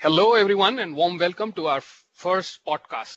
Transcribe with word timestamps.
Hello, 0.00 0.34
everyone, 0.34 0.78
and 0.78 0.94
warm 0.94 1.16
welcome 1.16 1.52
to 1.52 1.68
our 1.68 1.80
first 2.12 2.60
podcast. 2.66 3.16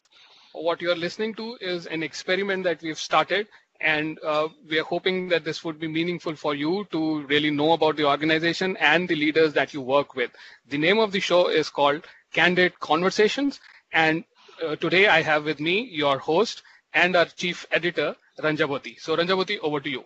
What 0.54 0.82
you're 0.82 0.96
listening 0.96 1.34
to 1.36 1.58
is 1.60 1.88
an 1.88 2.04
experiment 2.04 2.64
that 2.64 2.82
we've 2.82 2.98
started, 2.98 3.48
and 3.82 4.18
uh, 4.24 4.48
we 4.70 4.80
are 4.80 4.86
hoping 4.86 5.28
that 5.28 5.44
this 5.44 5.66
would 5.66 5.78
be 5.78 5.90
meaningful 5.90 6.36
for 6.36 6.56
you 6.56 6.88
to 6.92 7.24
really 7.24 7.52
know 7.52 7.74
about 7.74 7.98
the 7.98 8.08
organization 8.08 8.78
and 8.78 9.10
the 9.10 9.16
leaders 9.16 9.52
that 9.54 9.74
you 9.74 9.82
work 9.82 10.16
with. 10.16 10.32
The 10.70 10.78
name 10.78 11.00
of 11.00 11.12
the 11.12 11.20
show 11.20 11.50
is 11.50 11.70
called 11.70 12.08
Candid 12.32 12.80
Conversations, 12.80 13.60
and 13.92 14.24
uh, 14.66 14.78
today 14.78 15.08
I 15.08 15.22
have 15.22 15.44
with 15.44 15.60
me 15.60 15.82
your 15.92 16.18
host 16.18 16.64
and 16.94 17.16
our 17.16 17.26
chief 17.26 17.66
editor, 17.72 18.16
Ranjavati. 18.42 19.00
So, 19.00 19.16
Ranjavati, 19.16 19.60
over 19.60 19.80
to 19.80 19.90
you. 19.90 20.04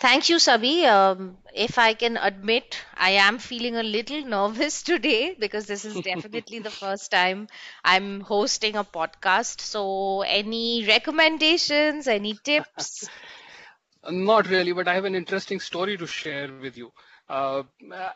Thank 0.00 0.28
you, 0.28 0.38
Sabi. 0.40 0.84
Um, 0.86 1.36
if 1.54 1.78
I 1.78 1.94
can 1.94 2.16
admit, 2.16 2.76
I 2.96 3.10
am 3.10 3.38
feeling 3.38 3.76
a 3.76 3.82
little 3.82 4.24
nervous 4.36 4.82
today 4.82 5.36
because 5.38 5.66
this 5.66 5.84
is 5.84 6.00
definitely 6.00 6.58
the 6.58 6.70
first 6.70 7.10
time 7.10 7.48
I'm 7.84 8.20
hosting 8.20 8.76
a 8.76 8.84
podcast. 8.84 9.60
So, 9.60 10.22
any 10.22 10.84
recommendations, 10.86 12.08
any 12.08 12.34
tips? 12.34 13.08
Not 14.10 14.48
really, 14.48 14.72
but 14.72 14.88
I 14.88 14.94
have 14.94 15.04
an 15.04 15.14
interesting 15.14 15.60
story 15.60 15.96
to 15.96 16.06
share 16.06 16.52
with 16.52 16.76
you. 16.76 16.92
Uh, 17.28 17.62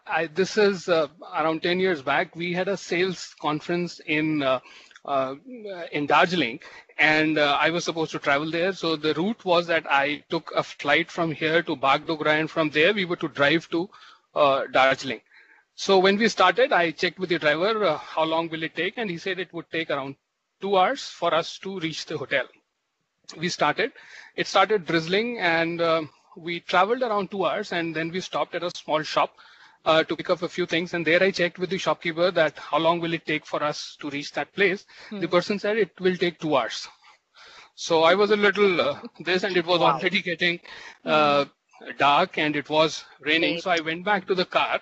I, 0.06 0.26
this 0.26 0.58
is 0.58 0.88
uh, 0.88 1.06
around 1.34 1.62
10 1.62 1.78
years 1.78 2.02
back. 2.02 2.34
We 2.34 2.52
had 2.52 2.68
a 2.68 2.76
sales 2.76 3.34
conference 3.40 4.00
in 4.04 4.42
uh, 4.42 4.58
in 5.92 6.06
Darjeeling, 6.06 6.60
and 6.98 7.38
uh, 7.38 7.56
I 7.60 7.70
was 7.70 7.84
supposed 7.84 8.10
to 8.12 8.18
travel 8.18 8.50
there. 8.50 8.72
So 8.72 8.96
the 8.96 9.14
route 9.14 9.44
was 9.44 9.66
that 9.66 9.86
I 9.90 10.24
took 10.28 10.52
a 10.54 10.62
flight 10.62 11.10
from 11.10 11.32
here 11.32 11.62
to 11.62 11.76
Bagdogra, 11.76 12.38
and 12.40 12.50
from 12.50 12.70
there 12.70 12.92
we 12.92 13.04
were 13.04 13.16
to 13.16 13.28
drive 13.28 13.68
to 13.70 13.88
uh, 14.34 14.64
Darjeeling. 14.72 15.20
So 15.74 15.98
when 15.98 16.16
we 16.16 16.28
started, 16.28 16.72
I 16.72 16.90
checked 16.90 17.18
with 17.18 17.28
the 17.28 17.38
driver 17.38 17.84
uh, 17.84 17.98
how 17.98 18.24
long 18.24 18.48
will 18.48 18.62
it 18.62 18.74
take, 18.74 18.98
and 18.98 19.10
he 19.10 19.18
said 19.18 19.38
it 19.38 19.52
would 19.52 19.70
take 19.70 19.90
around 19.90 20.16
two 20.60 20.76
hours 20.76 21.08
for 21.08 21.34
us 21.34 21.58
to 21.58 21.78
reach 21.80 22.06
the 22.06 22.16
hotel. 22.16 22.46
We 23.36 23.48
started. 23.48 23.92
It 24.36 24.46
started 24.46 24.86
drizzling, 24.86 25.38
and 25.38 25.80
uh, 25.80 26.02
we 26.36 26.60
traveled 26.60 27.02
around 27.02 27.30
two 27.30 27.44
hours, 27.44 27.72
and 27.72 27.94
then 27.94 28.10
we 28.10 28.20
stopped 28.20 28.54
at 28.54 28.62
a 28.62 28.70
small 28.74 29.02
shop 29.02 29.36
uh, 29.86 30.02
to 30.02 30.16
pick 30.16 30.28
up 30.28 30.42
a 30.42 30.48
few 30.48 30.66
things. 30.66 30.92
And 30.92 31.06
there 31.06 31.22
I 31.22 31.30
checked 31.30 31.58
with 31.58 31.70
the 31.70 31.78
shopkeeper 31.78 32.30
that 32.32 32.58
how 32.58 32.78
long 32.78 33.00
will 33.00 33.14
it 33.14 33.24
take 33.24 33.46
for 33.46 33.62
us 33.62 33.96
to 34.00 34.10
reach 34.10 34.32
that 34.32 34.52
place. 34.52 34.84
Hmm. 35.08 35.20
The 35.20 35.28
person 35.28 35.58
said 35.58 35.78
it 35.78 35.98
will 36.00 36.16
take 36.16 36.38
two 36.38 36.56
hours. 36.56 36.88
So 37.76 38.02
I 38.02 38.14
was 38.14 38.30
a 38.30 38.36
little 38.36 38.80
uh, 38.80 39.00
this, 39.20 39.44
and 39.44 39.56
it 39.56 39.66
was 39.66 39.80
wow. 39.80 39.92
already 39.94 40.20
getting 40.20 40.60
uh, 41.04 41.44
hmm. 41.80 41.90
dark, 41.98 42.36
and 42.36 42.56
it 42.56 42.68
was 42.68 43.04
raining. 43.20 43.54
Great. 43.54 43.62
So 43.62 43.70
I 43.70 43.80
went 43.80 44.04
back 44.04 44.26
to 44.26 44.34
the 44.34 44.44
car, 44.44 44.80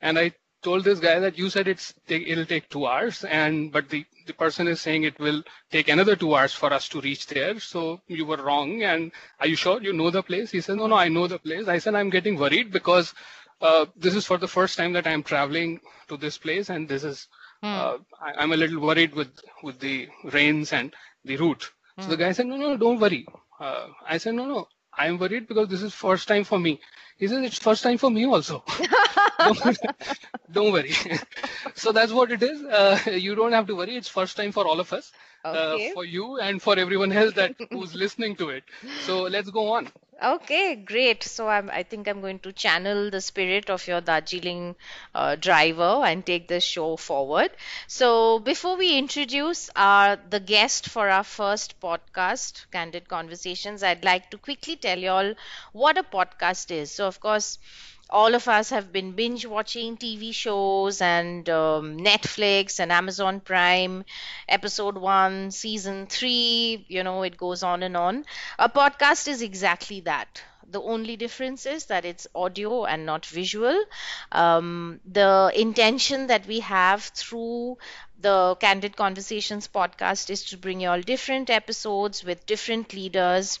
and 0.00 0.18
I 0.18 0.32
told 0.62 0.84
this 0.84 1.00
guy 1.00 1.18
that 1.18 1.38
you 1.38 1.48
said 1.50 1.66
it's 1.68 1.94
it'll 2.06 2.44
take 2.46 2.68
two 2.68 2.86
hours, 2.86 3.24
and 3.24 3.72
but 3.72 3.88
the 3.88 4.04
the 4.30 4.34
person 4.34 4.68
is 4.68 4.80
saying 4.80 5.02
it 5.02 5.18
will 5.18 5.42
take 5.70 5.88
another 5.88 6.14
two 6.14 6.34
hours 6.34 6.52
for 6.52 6.72
us 6.72 6.88
to 6.88 7.00
reach 7.00 7.26
there. 7.26 7.58
So 7.58 8.00
you 8.06 8.24
were 8.24 8.36
wrong. 8.36 8.82
And 8.84 9.10
are 9.40 9.48
you 9.48 9.56
sure 9.56 9.82
you 9.82 9.92
know 9.92 10.10
the 10.10 10.22
place? 10.22 10.52
He 10.52 10.60
said, 10.60 10.76
no, 10.76 10.86
no, 10.86 10.94
I 10.96 11.08
know 11.08 11.26
the 11.26 11.40
place. 11.40 11.66
I 11.66 11.78
said, 11.78 11.96
I'm 11.96 12.10
getting 12.10 12.38
worried 12.38 12.70
because 12.70 13.12
uh, 13.60 13.86
this 13.96 14.14
is 14.14 14.26
for 14.26 14.38
the 14.38 14.48
first 14.48 14.76
time 14.76 14.92
that 14.94 15.06
I'm 15.06 15.22
traveling 15.22 15.80
to 16.08 16.16
this 16.16 16.38
place, 16.38 16.70
and 16.70 16.88
this 16.88 17.04
is 17.04 17.28
uh, 17.62 17.98
I, 18.20 18.42
am 18.42 18.52
a 18.52 18.56
little 18.56 18.80
worried 18.80 19.14
with 19.14 19.28
with 19.62 19.78
the 19.80 20.08
rains 20.24 20.72
and 20.72 20.94
the 21.24 21.36
route. 21.36 21.70
Hmm. 21.96 22.02
So 22.02 22.08
the 22.08 22.16
hmm. 22.16 22.22
guy 22.22 22.32
said, 22.32 22.46
no, 22.46 22.56
no, 22.56 22.76
don't 22.76 23.00
worry. 23.00 23.26
Uh, 23.58 23.88
I 24.08 24.18
said, 24.18 24.34
no, 24.34 24.46
no, 24.46 24.68
I 24.96 25.06
am 25.06 25.18
worried 25.18 25.46
because 25.46 25.68
this 25.68 25.82
is 25.82 25.94
first 25.94 26.26
time 26.26 26.44
for 26.44 26.58
me. 26.58 26.80
He 27.18 27.28
says 27.28 27.44
it's 27.44 27.58
first 27.58 27.82
time 27.82 27.98
for 27.98 28.10
me 28.10 28.24
also. 28.26 28.64
don't, 29.38 29.78
don't, 30.52 30.72
worry. 30.72 30.94
so 31.74 31.92
that's 31.92 32.12
what 32.12 32.32
it 32.32 32.42
is. 32.42 32.62
Uh, 32.62 32.98
you 33.12 33.34
don't 33.34 33.52
have 33.52 33.66
to 33.66 33.76
worry. 33.76 33.96
It's 33.96 34.08
first 34.08 34.36
time 34.36 34.52
for 34.52 34.66
all 34.66 34.80
of 34.80 34.92
us, 34.94 35.12
uh, 35.44 35.78
for 35.92 36.04
you 36.04 36.38
and 36.38 36.60
for 36.62 36.78
everyone 36.78 37.12
else 37.12 37.32
that 37.34 37.54
who's 37.70 37.94
listening 37.94 38.36
to 38.36 38.50
it. 38.50 38.64
So 38.98 39.22
let's 39.22 39.50
go 39.50 39.72
on. 39.72 39.90
Okay, 40.22 40.76
great. 40.76 41.22
So 41.22 41.48
I'm, 41.48 41.70
I 41.70 41.82
think 41.82 42.06
I'm 42.08 42.20
going 42.20 42.38
to 42.40 42.52
channel 42.52 43.10
the 43.10 43.20
spirit 43.20 43.68
of 43.70 43.86
your 43.86 44.00
Darjeeling 44.00 44.76
uh, 45.14 45.36
driver 45.36 46.02
and 46.04 46.24
take 46.24 46.46
this 46.48 46.62
show 46.64 46.96
forward. 46.96 47.50
So 47.86 48.38
before 48.38 48.76
we 48.76 48.96
introduce 48.98 49.70
our 49.76 50.16
the 50.16 50.40
guest 50.40 50.88
for 50.88 51.08
our 51.08 51.24
first 51.24 51.80
podcast, 51.80 52.66
Candid 52.70 53.08
Conversations, 53.08 53.82
I'd 53.82 54.04
like 54.04 54.30
to 54.30 54.38
quickly 54.38 54.76
tell 54.76 54.98
you 54.98 55.10
all 55.10 55.34
what 55.72 55.96
a 55.98 56.02
podcast 56.04 56.70
is. 56.70 56.90
So 56.92 57.06
of 57.06 57.20
course, 57.20 57.58
all 58.12 58.34
of 58.34 58.48
us 58.48 58.70
have 58.70 58.92
been 58.92 59.12
binge 59.12 59.46
watching 59.46 59.96
TV 59.96 60.32
shows 60.32 61.00
and 61.00 61.48
um, 61.48 61.98
Netflix 61.98 62.80
and 62.80 62.92
Amazon 62.92 63.40
Prime, 63.40 64.04
episode 64.48 64.96
one, 64.96 65.50
season 65.50 66.06
three, 66.06 66.84
you 66.88 67.02
know, 67.04 67.22
it 67.22 67.36
goes 67.36 67.62
on 67.62 67.82
and 67.82 67.96
on. 67.96 68.24
A 68.58 68.68
podcast 68.68 69.28
is 69.28 69.42
exactly 69.42 70.00
that. 70.00 70.42
The 70.68 70.80
only 70.80 71.16
difference 71.16 71.66
is 71.66 71.86
that 71.86 72.04
it's 72.04 72.28
audio 72.34 72.84
and 72.84 73.04
not 73.04 73.26
visual. 73.26 73.82
Um, 74.32 75.00
the 75.04 75.52
intention 75.54 76.28
that 76.28 76.46
we 76.46 76.60
have 76.60 77.02
through 77.02 77.78
the 78.20 78.56
Candid 78.60 78.96
Conversations 78.96 79.66
podcast 79.68 80.30
is 80.30 80.44
to 80.46 80.56
bring 80.58 80.80
you 80.80 80.88
all 80.88 81.00
different 81.00 81.50
episodes 81.50 82.22
with 82.24 82.46
different 82.46 82.92
leaders. 82.92 83.58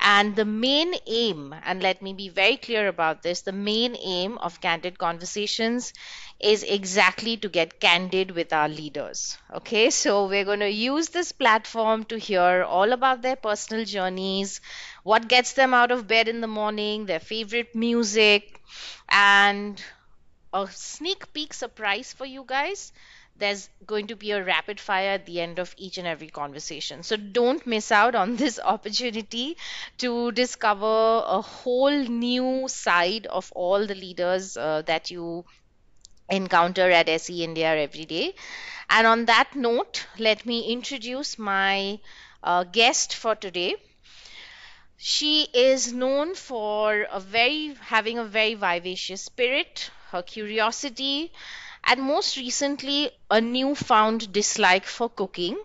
And 0.00 0.34
the 0.36 0.44
main 0.44 0.94
aim, 1.06 1.54
and 1.64 1.82
let 1.82 2.00
me 2.02 2.12
be 2.12 2.28
very 2.28 2.56
clear 2.56 2.88
about 2.88 3.22
this 3.22 3.42
the 3.42 3.52
main 3.52 3.96
aim 3.96 4.38
of 4.38 4.60
Candid 4.60 4.98
Conversations 4.98 5.92
is 6.40 6.62
exactly 6.62 7.36
to 7.36 7.48
get 7.48 7.80
candid 7.80 8.30
with 8.30 8.52
our 8.52 8.68
leaders. 8.68 9.36
Okay, 9.52 9.90
so 9.90 10.26
we're 10.26 10.44
going 10.44 10.60
to 10.60 10.70
use 10.70 11.08
this 11.10 11.32
platform 11.32 12.04
to 12.04 12.18
hear 12.18 12.64
all 12.64 12.92
about 12.92 13.22
their 13.22 13.36
personal 13.36 13.84
journeys, 13.84 14.60
what 15.02 15.28
gets 15.28 15.52
them 15.52 15.74
out 15.74 15.90
of 15.90 16.06
bed 16.08 16.28
in 16.28 16.40
the 16.40 16.46
morning, 16.46 17.06
their 17.06 17.20
favorite 17.20 17.74
music, 17.74 18.60
and 19.08 19.82
a 20.52 20.66
sneak 20.70 21.32
peek 21.32 21.52
surprise 21.54 22.12
for 22.12 22.26
you 22.26 22.44
guys 22.46 22.92
there's 23.38 23.68
going 23.86 24.08
to 24.08 24.16
be 24.16 24.32
a 24.32 24.44
rapid 24.44 24.80
fire 24.80 25.10
at 25.10 25.26
the 25.26 25.40
end 25.40 25.58
of 25.58 25.74
each 25.78 25.98
and 25.98 26.06
every 26.06 26.28
conversation. 26.28 27.02
So 27.02 27.16
don't 27.16 27.66
miss 27.66 27.90
out 27.92 28.14
on 28.14 28.36
this 28.36 28.58
opportunity 28.64 29.56
to 29.98 30.32
discover 30.32 31.22
a 31.26 31.40
whole 31.40 31.90
new 32.24 32.68
side 32.68 33.26
of 33.26 33.50
all 33.54 33.86
the 33.86 33.94
leaders 33.94 34.56
uh, 34.56 34.82
that 34.86 35.10
you 35.10 35.44
encounter 36.30 36.90
at 36.90 37.08
SE 37.08 37.44
India 37.44 37.74
every 37.76 38.06
day. 38.06 38.34
And 38.90 39.06
on 39.06 39.26
that 39.26 39.54
note, 39.56 40.06
let 40.18 40.46
me 40.46 40.72
introduce 40.72 41.38
my 41.38 42.00
uh, 42.42 42.64
guest 42.64 43.14
for 43.14 43.34
today. 43.36 43.76
She 45.00 45.42
is 45.52 45.92
known 45.92 46.36
for 46.36 47.02
a 47.10 47.18
very 47.18 47.74
having 47.74 48.16
a 48.16 48.24
very 48.24 48.54
vivacious 48.54 49.22
spirit, 49.24 49.90
her 50.10 50.22
curiosity, 50.22 51.32
and 51.84 52.02
most 52.02 52.36
recently 52.36 53.10
a 53.30 53.40
newfound 53.40 54.32
dislike 54.32 54.84
for 54.86 55.08
cooking. 55.08 55.58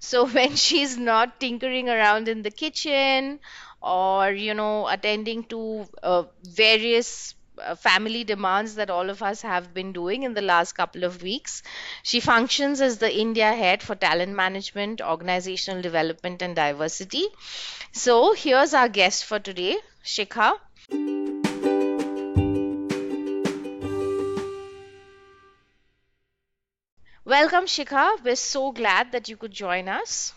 So 0.00 0.26
when 0.36 0.56
she's 0.56 0.96
not 0.96 1.40
tinkering 1.40 1.88
around 1.88 2.28
in 2.28 2.42
the 2.42 2.50
kitchen 2.50 3.40
or 3.82 4.30
you 4.30 4.54
know 4.54 4.88
attending 4.88 5.44
to 5.44 5.86
uh, 6.02 6.24
various 6.42 7.34
uh, 7.58 7.74
family 7.74 8.24
demands 8.24 8.74
that 8.76 8.90
all 8.90 9.10
of 9.10 9.22
us 9.22 9.42
have 9.42 9.72
been 9.74 9.92
doing 9.92 10.22
in 10.24 10.34
the 10.34 10.42
last 10.42 10.72
couple 10.72 11.04
of 11.04 11.22
weeks. 11.22 11.62
She 12.02 12.20
functions 12.20 12.80
as 12.80 12.98
the 12.98 13.14
India 13.16 13.52
head 13.52 13.82
for 13.82 13.94
talent 13.94 14.32
management, 14.34 15.00
organizational 15.00 15.82
development, 15.82 16.42
and 16.42 16.56
diversity. 16.56 17.26
So, 17.92 18.34
here's 18.34 18.74
our 18.74 18.88
guest 18.88 19.24
for 19.24 19.38
today, 19.38 19.76
Shikha. 20.04 20.54
Welcome, 27.26 27.66
Shikha. 27.66 28.24
We're 28.24 28.34
so 28.34 28.72
glad 28.72 29.12
that 29.12 29.28
you 29.28 29.36
could 29.36 29.52
join 29.52 29.88
us. 29.90 30.32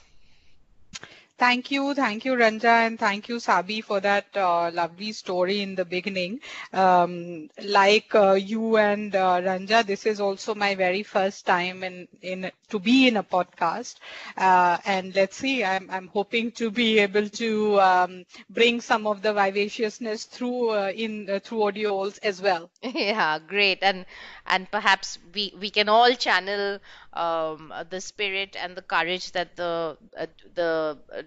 Thank 1.37 1.71
you. 1.71 1.93
Thank 1.93 2.25
you, 2.25 2.33
Ranja, 2.35 2.85
and 2.87 2.97
thank 2.99 3.27
you, 3.29 3.39
Sabi, 3.39 3.81
for 3.81 3.99
that 4.01 4.25
uh, 4.35 4.71
lovely 4.71 5.11
story 5.13 5.61
in 5.61 5.75
the 5.75 5.85
beginning. 5.85 6.41
Um, 6.73 7.49
like 7.63 8.13
uh, 8.15 8.33
you 8.33 8.77
and 8.77 9.15
uh, 9.15 9.39
Ranja, 9.41 9.85
this 9.85 10.05
is 10.05 10.19
also 10.19 10.53
my 10.55 10.75
very 10.75 11.03
first 11.03 11.45
time 11.45 11.83
in, 11.83 12.07
in 12.21 12.51
to 12.69 12.79
be 12.79 13.07
in 13.07 13.17
a 13.17 13.23
podcast. 13.23 13.95
Uh, 14.37 14.77
and 14.85 15.15
let's 15.15 15.37
see, 15.37 15.63
I'm, 15.63 15.89
I'm 15.91 16.07
hoping 16.07 16.51
to 16.53 16.69
be 16.71 16.99
able 16.99 17.29
to 17.29 17.79
um, 17.81 18.25
bring 18.49 18.81
some 18.81 19.05
of 19.07 19.21
the 19.21 19.33
vivaciousness 19.33 20.25
through 20.25 20.71
uh, 20.71 20.91
in 20.95 21.29
uh, 21.29 21.39
through 21.39 21.59
audios 21.59 22.19
as 22.23 22.41
well. 22.41 22.69
Yeah, 22.83 23.39
great. 23.39 23.79
And 23.81 24.05
and 24.45 24.69
perhaps 24.71 25.17
we, 25.33 25.53
we 25.59 25.69
can 25.69 25.89
all 25.89 26.13
channel 26.15 26.79
um, 27.17 27.73
the 27.89 28.01
spirit 28.01 28.55
and 28.59 28.75
the 28.75 28.81
courage 28.81 29.31
that 29.33 29.55
the 29.55 29.97
uh, 30.17 30.27
the 30.55 30.99
uh, 31.13 31.21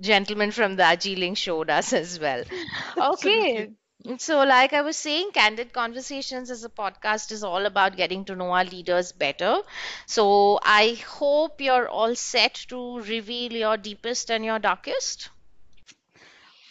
gentleman 0.00 0.50
from 0.50 0.72
the 0.76 0.82
Darjeeling 0.82 1.34
showed 1.34 1.70
us 1.70 1.92
as 1.92 2.18
well. 2.20 2.44
Okay. 2.98 3.70
So, 4.18 4.44
like 4.44 4.72
I 4.72 4.82
was 4.82 4.96
saying, 4.96 5.30
Candid 5.32 5.72
Conversations 5.72 6.50
as 6.50 6.64
a 6.64 6.68
podcast 6.68 7.32
is 7.32 7.42
all 7.44 7.66
about 7.66 7.96
getting 7.96 8.24
to 8.26 8.36
know 8.36 8.52
our 8.52 8.64
leaders 8.64 9.12
better. 9.12 9.62
So, 10.06 10.58
I 10.62 10.94
hope 11.06 11.60
you're 11.60 11.88
all 11.88 12.14
set 12.14 12.54
to 12.68 13.00
reveal 13.00 13.52
your 13.52 13.76
deepest 13.76 14.30
and 14.30 14.44
your 14.44 14.58
darkest. 14.60 15.30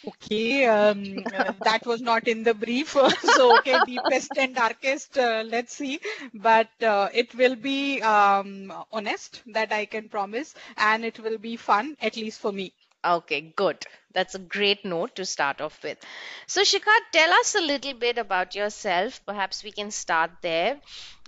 Okay, 0.08 0.64
um, 0.66 1.26
uh, 1.34 1.52
that 1.62 1.84
was 1.86 2.00
not 2.00 2.28
in 2.28 2.42
the 2.44 2.54
brief. 2.54 2.96
so, 3.22 3.56
okay, 3.56 3.78
deepest 3.80 4.36
and 4.38 4.54
darkest, 4.54 5.18
uh, 5.18 5.42
let's 5.46 5.74
see. 5.76 6.00
But 6.34 6.70
uh, 6.82 7.08
it 7.12 7.34
will 7.34 7.56
be 7.56 8.00
um, 8.02 8.72
honest, 8.92 9.42
that 9.46 9.72
I 9.72 9.86
can 9.86 10.08
promise, 10.08 10.54
and 10.76 11.04
it 11.04 11.18
will 11.20 11.38
be 11.38 11.56
fun, 11.56 11.96
at 12.00 12.16
least 12.16 12.40
for 12.40 12.52
me. 12.52 12.72
Okay, 13.04 13.52
good. 13.56 13.84
That's 14.12 14.34
a 14.34 14.38
great 14.38 14.84
note 14.84 15.16
to 15.16 15.24
start 15.24 15.60
off 15.60 15.82
with. 15.82 15.98
So, 16.46 16.62
Shikha, 16.62 16.94
tell 17.12 17.32
us 17.32 17.54
a 17.56 17.60
little 17.60 17.94
bit 17.94 18.18
about 18.18 18.54
yourself. 18.54 19.20
Perhaps 19.26 19.62
we 19.64 19.70
can 19.72 19.90
start 19.90 20.30
there 20.42 20.80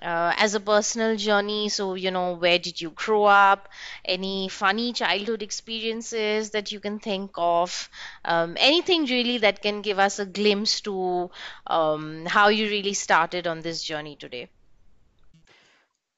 uh, 0.02 0.32
as 0.36 0.54
a 0.54 0.60
personal 0.60 1.16
journey. 1.16 1.68
So, 1.68 1.94
you 1.94 2.10
know, 2.10 2.34
where 2.34 2.58
did 2.58 2.80
you 2.80 2.90
grow 2.90 3.24
up? 3.24 3.68
Any 4.04 4.48
funny 4.48 4.92
childhood 4.92 5.42
experiences 5.42 6.50
that 6.50 6.70
you 6.72 6.80
can 6.80 6.98
think 7.00 7.32
of? 7.36 7.88
Um, 8.24 8.56
anything 8.58 9.04
really 9.06 9.38
that 9.38 9.62
can 9.62 9.82
give 9.82 9.98
us 9.98 10.18
a 10.18 10.26
glimpse 10.26 10.80
to 10.82 11.30
um, 11.66 12.26
how 12.26 12.48
you 12.48 12.68
really 12.68 12.94
started 12.94 13.46
on 13.46 13.60
this 13.60 13.82
journey 13.84 14.16
today? 14.16 14.48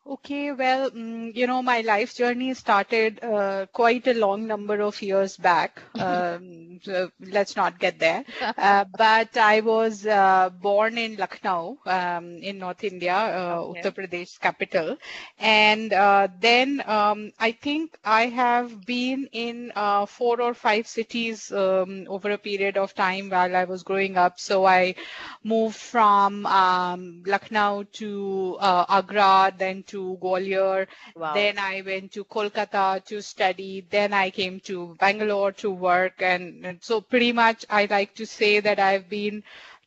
Okay, 0.04 0.50
well, 0.50 0.90
mm, 0.90 1.32
you 1.34 1.46
know, 1.46 1.62
my 1.62 1.80
life 1.80 2.14
journey 2.16 2.52
started 2.54 3.22
uh, 3.22 3.66
quite 3.72 4.06
a 4.08 4.14
long 4.14 4.48
number 4.48 4.80
of 4.82 5.00
years 5.00 5.36
back. 5.36 5.80
Um, 6.02 6.80
so 6.82 7.10
let's 7.20 7.54
not 7.56 7.78
get 7.78 7.98
there. 8.00 8.24
Uh, 8.58 8.84
but 8.98 9.36
I 9.36 9.60
was 9.60 10.04
uh, 10.04 10.50
born 10.50 10.98
in 10.98 11.16
Lucknow, 11.16 11.78
um, 11.86 12.38
in 12.42 12.58
North 12.58 12.82
India, 12.82 13.14
uh, 13.14 13.60
okay. 13.60 13.82
Uttar 13.82 13.92
Pradesh 13.94 14.38
capital. 14.40 14.96
And 15.38 15.92
uh, 15.92 16.26
then 16.40 16.82
um, 16.86 17.32
I 17.38 17.52
think 17.52 17.96
I 18.04 18.26
have 18.26 18.84
been 18.84 19.28
in 19.32 19.72
uh, 19.76 20.06
four 20.06 20.40
or 20.40 20.54
five 20.54 20.88
cities 20.88 21.52
um, 21.52 22.06
over 22.08 22.30
a 22.32 22.38
period 22.38 22.76
of 22.76 22.94
time 22.94 23.30
while 23.30 23.54
I 23.54 23.64
was 23.64 23.84
growing 23.84 24.16
up. 24.16 24.40
So 24.40 24.66
I 24.66 24.96
moved 25.44 25.76
from 25.76 26.46
um, 26.46 27.22
Lucknow 27.26 27.84
to 28.00 28.56
Agra, 28.60 29.52
then 29.56 29.84
to 29.92 30.18
Gwalior. 30.20 30.86
Wow. 31.16 31.34
Then 31.34 31.58
I 31.58 31.82
went 31.82 32.12
to 32.12 32.24
Kolkata 32.24 33.04
to 33.06 33.22
study. 33.22 33.86
Then 33.88 34.12
I 34.12 34.30
came 34.30 34.60
to 34.60 34.96
Bangalore 34.98 35.52
to 35.62 35.70
work. 35.70 36.20
And, 36.20 36.64
and 36.66 36.82
so 36.82 37.00
pretty 37.00 37.32
much 37.32 37.64
I 37.70 37.86
like 37.86 38.14
to 38.16 38.26
say 38.26 38.60
that 38.60 38.78
I've 38.78 39.08
been 39.08 39.42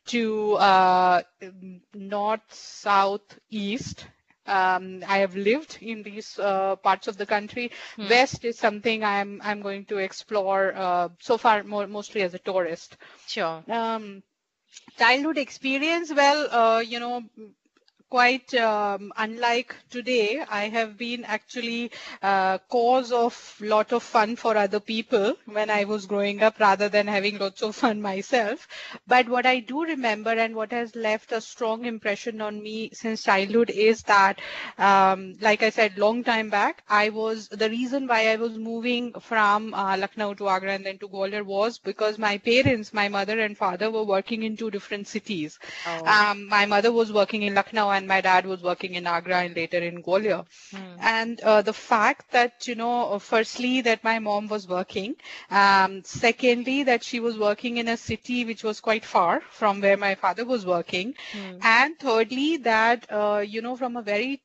to 0.06 0.54
uh, 0.54 1.22
north, 1.94 2.52
south, 2.52 3.38
east. 3.50 4.06
Um, 4.46 5.02
I 5.08 5.18
have 5.18 5.34
lived 5.34 5.78
in 5.80 6.04
these 6.04 6.38
uh, 6.38 6.76
parts 6.76 7.08
of 7.08 7.16
the 7.16 7.26
country. 7.26 7.72
Hmm. 7.96 8.08
West 8.08 8.44
is 8.44 8.56
something 8.56 9.02
I'm 9.02 9.40
I'm 9.42 9.60
going 9.60 9.84
to 9.86 9.98
explore 9.98 10.72
uh, 10.76 11.08
so 11.18 11.36
far 11.36 11.64
more 11.64 11.88
mostly 11.88 12.22
as 12.22 12.34
a 12.34 12.38
tourist. 12.38 12.96
Sure. 13.26 13.64
Um, 13.68 14.22
childhood 14.98 15.38
experience 15.38 16.12
well 16.14 16.48
uh, 16.50 16.80
you 16.80 17.00
know 17.00 17.24
quite 18.08 18.54
um, 18.54 19.12
unlike 19.16 19.74
today. 19.90 20.44
I 20.48 20.68
have 20.68 20.96
been 20.96 21.24
actually 21.24 21.90
uh, 22.22 22.58
cause 22.70 23.12
of 23.12 23.56
lot 23.60 23.92
of 23.92 24.02
fun 24.02 24.36
for 24.36 24.56
other 24.56 24.80
people 24.80 25.36
when 25.46 25.70
I 25.70 25.84
was 25.84 26.06
growing 26.06 26.42
up 26.42 26.60
rather 26.60 26.88
than 26.88 27.06
having 27.06 27.38
lots 27.38 27.62
of 27.62 27.74
fun 27.76 28.00
myself. 28.00 28.68
But 29.06 29.28
what 29.28 29.46
I 29.46 29.60
do 29.60 29.82
remember 29.84 30.30
and 30.30 30.54
what 30.54 30.72
has 30.72 30.94
left 30.94 31.32
a 31.32 31.40
strong 31.40 31.84
impression 31.84 32.40
on 32.40 32.62
me 32.62 32.90
since 32.92 33.24
childhood 33.24 33.70
is 33.70 34.02
that, 34.04 34.40
um, 34.78 35.34
like 35.40 35.62
I 35.62 35.70
said, 35.70 35.98
long 35.98 36.22
time 36.22 36.50
back, 36.50 36.82
I 36.88 37.08
was 37.08 37.48
the 37.48 37.68
reason 37.68 38.06
why 38.06 38.28
I 38.28 38.36
was 38.36 38.56
moving 38.56 39.12
from 39.20 39.74
uh, 39.74 39.96
Lucknow 39.96 40.34
to 40.34 40.48
Agra 40.48 40.72
and 40.72 40.86
then 40.86 40.98
to 40.98 41.08
Gwalior 41.08 41.44
was 41.44 41.78
because 41.78 42.18
my 42.18 42.38
parents, 42.38 42.92
my 42.94 43.08
mother 43.08 43.40
and 43.40 43.56
father 43.56 43.90
were 43.90 44.04
working 44.04 44.44
in 44.44 44.56
two 44.56 44.70
different 44.70 45.08
cities. 45.08 45.58
Oh. 45.86 46.06
Um, 46.06 46.48
my 46.48 46.66
mother 46.66 46.92
was 46.92 47.12
working 47.12 47.42
in 47.42 47.54
Lucknow 47.54 47.90
and 47.96 48.06
my 48.06 48.20
dad 48.20 48.46
was 48.46 48.62
working 48.62 48.94
in 48.94 49.06
Agra 49.06 49.38
and 49.44 49.56
later 49.56 49.78
in 49.78 50.02
Gwalior. 50.02 50.44
Hmm. 50.70 50.96
And 51.00 51.40
uh, 51.40 51.62
the 51.62 51.72
fact 51.72 52.30
that, 52.32 52.68
you 52.68 52.74
know, 52.74 53.18
firstly, 53.18 53.80
that 53.82 54.04
my 54.04 54.18
mom 54.18 54.48
was 54.48 54.68
working, 54.68 55.16
um, 55.50 56.02
secondly, 56.04 56.82
that 56.84 57.02
she 57.02 57.20
was 57.20 57.38
working 57.38 57.78
in 57.78 57.88
a 57.88 57.96
city 57.96 58.44
which 58.44 58.64
was 58.64 58.80
quite 58.80 59.04
far 59.04 59.40
from 59.50 59.80
where 59.80 59.96
my 59.96 60.14
father 60.14 60.44
was 60.44 60.66
working, 60.66 61.14
hmm. 61.32 61.56
and 61.62 61.98
thirdly, 61.98 62.58
that, 62.58 63.06
uh, 63.10 63.42
you 63.54 63.62
know, 63.62 63.76
from 63.76 63.96
a 63.96 64.02
very 64.02 64.42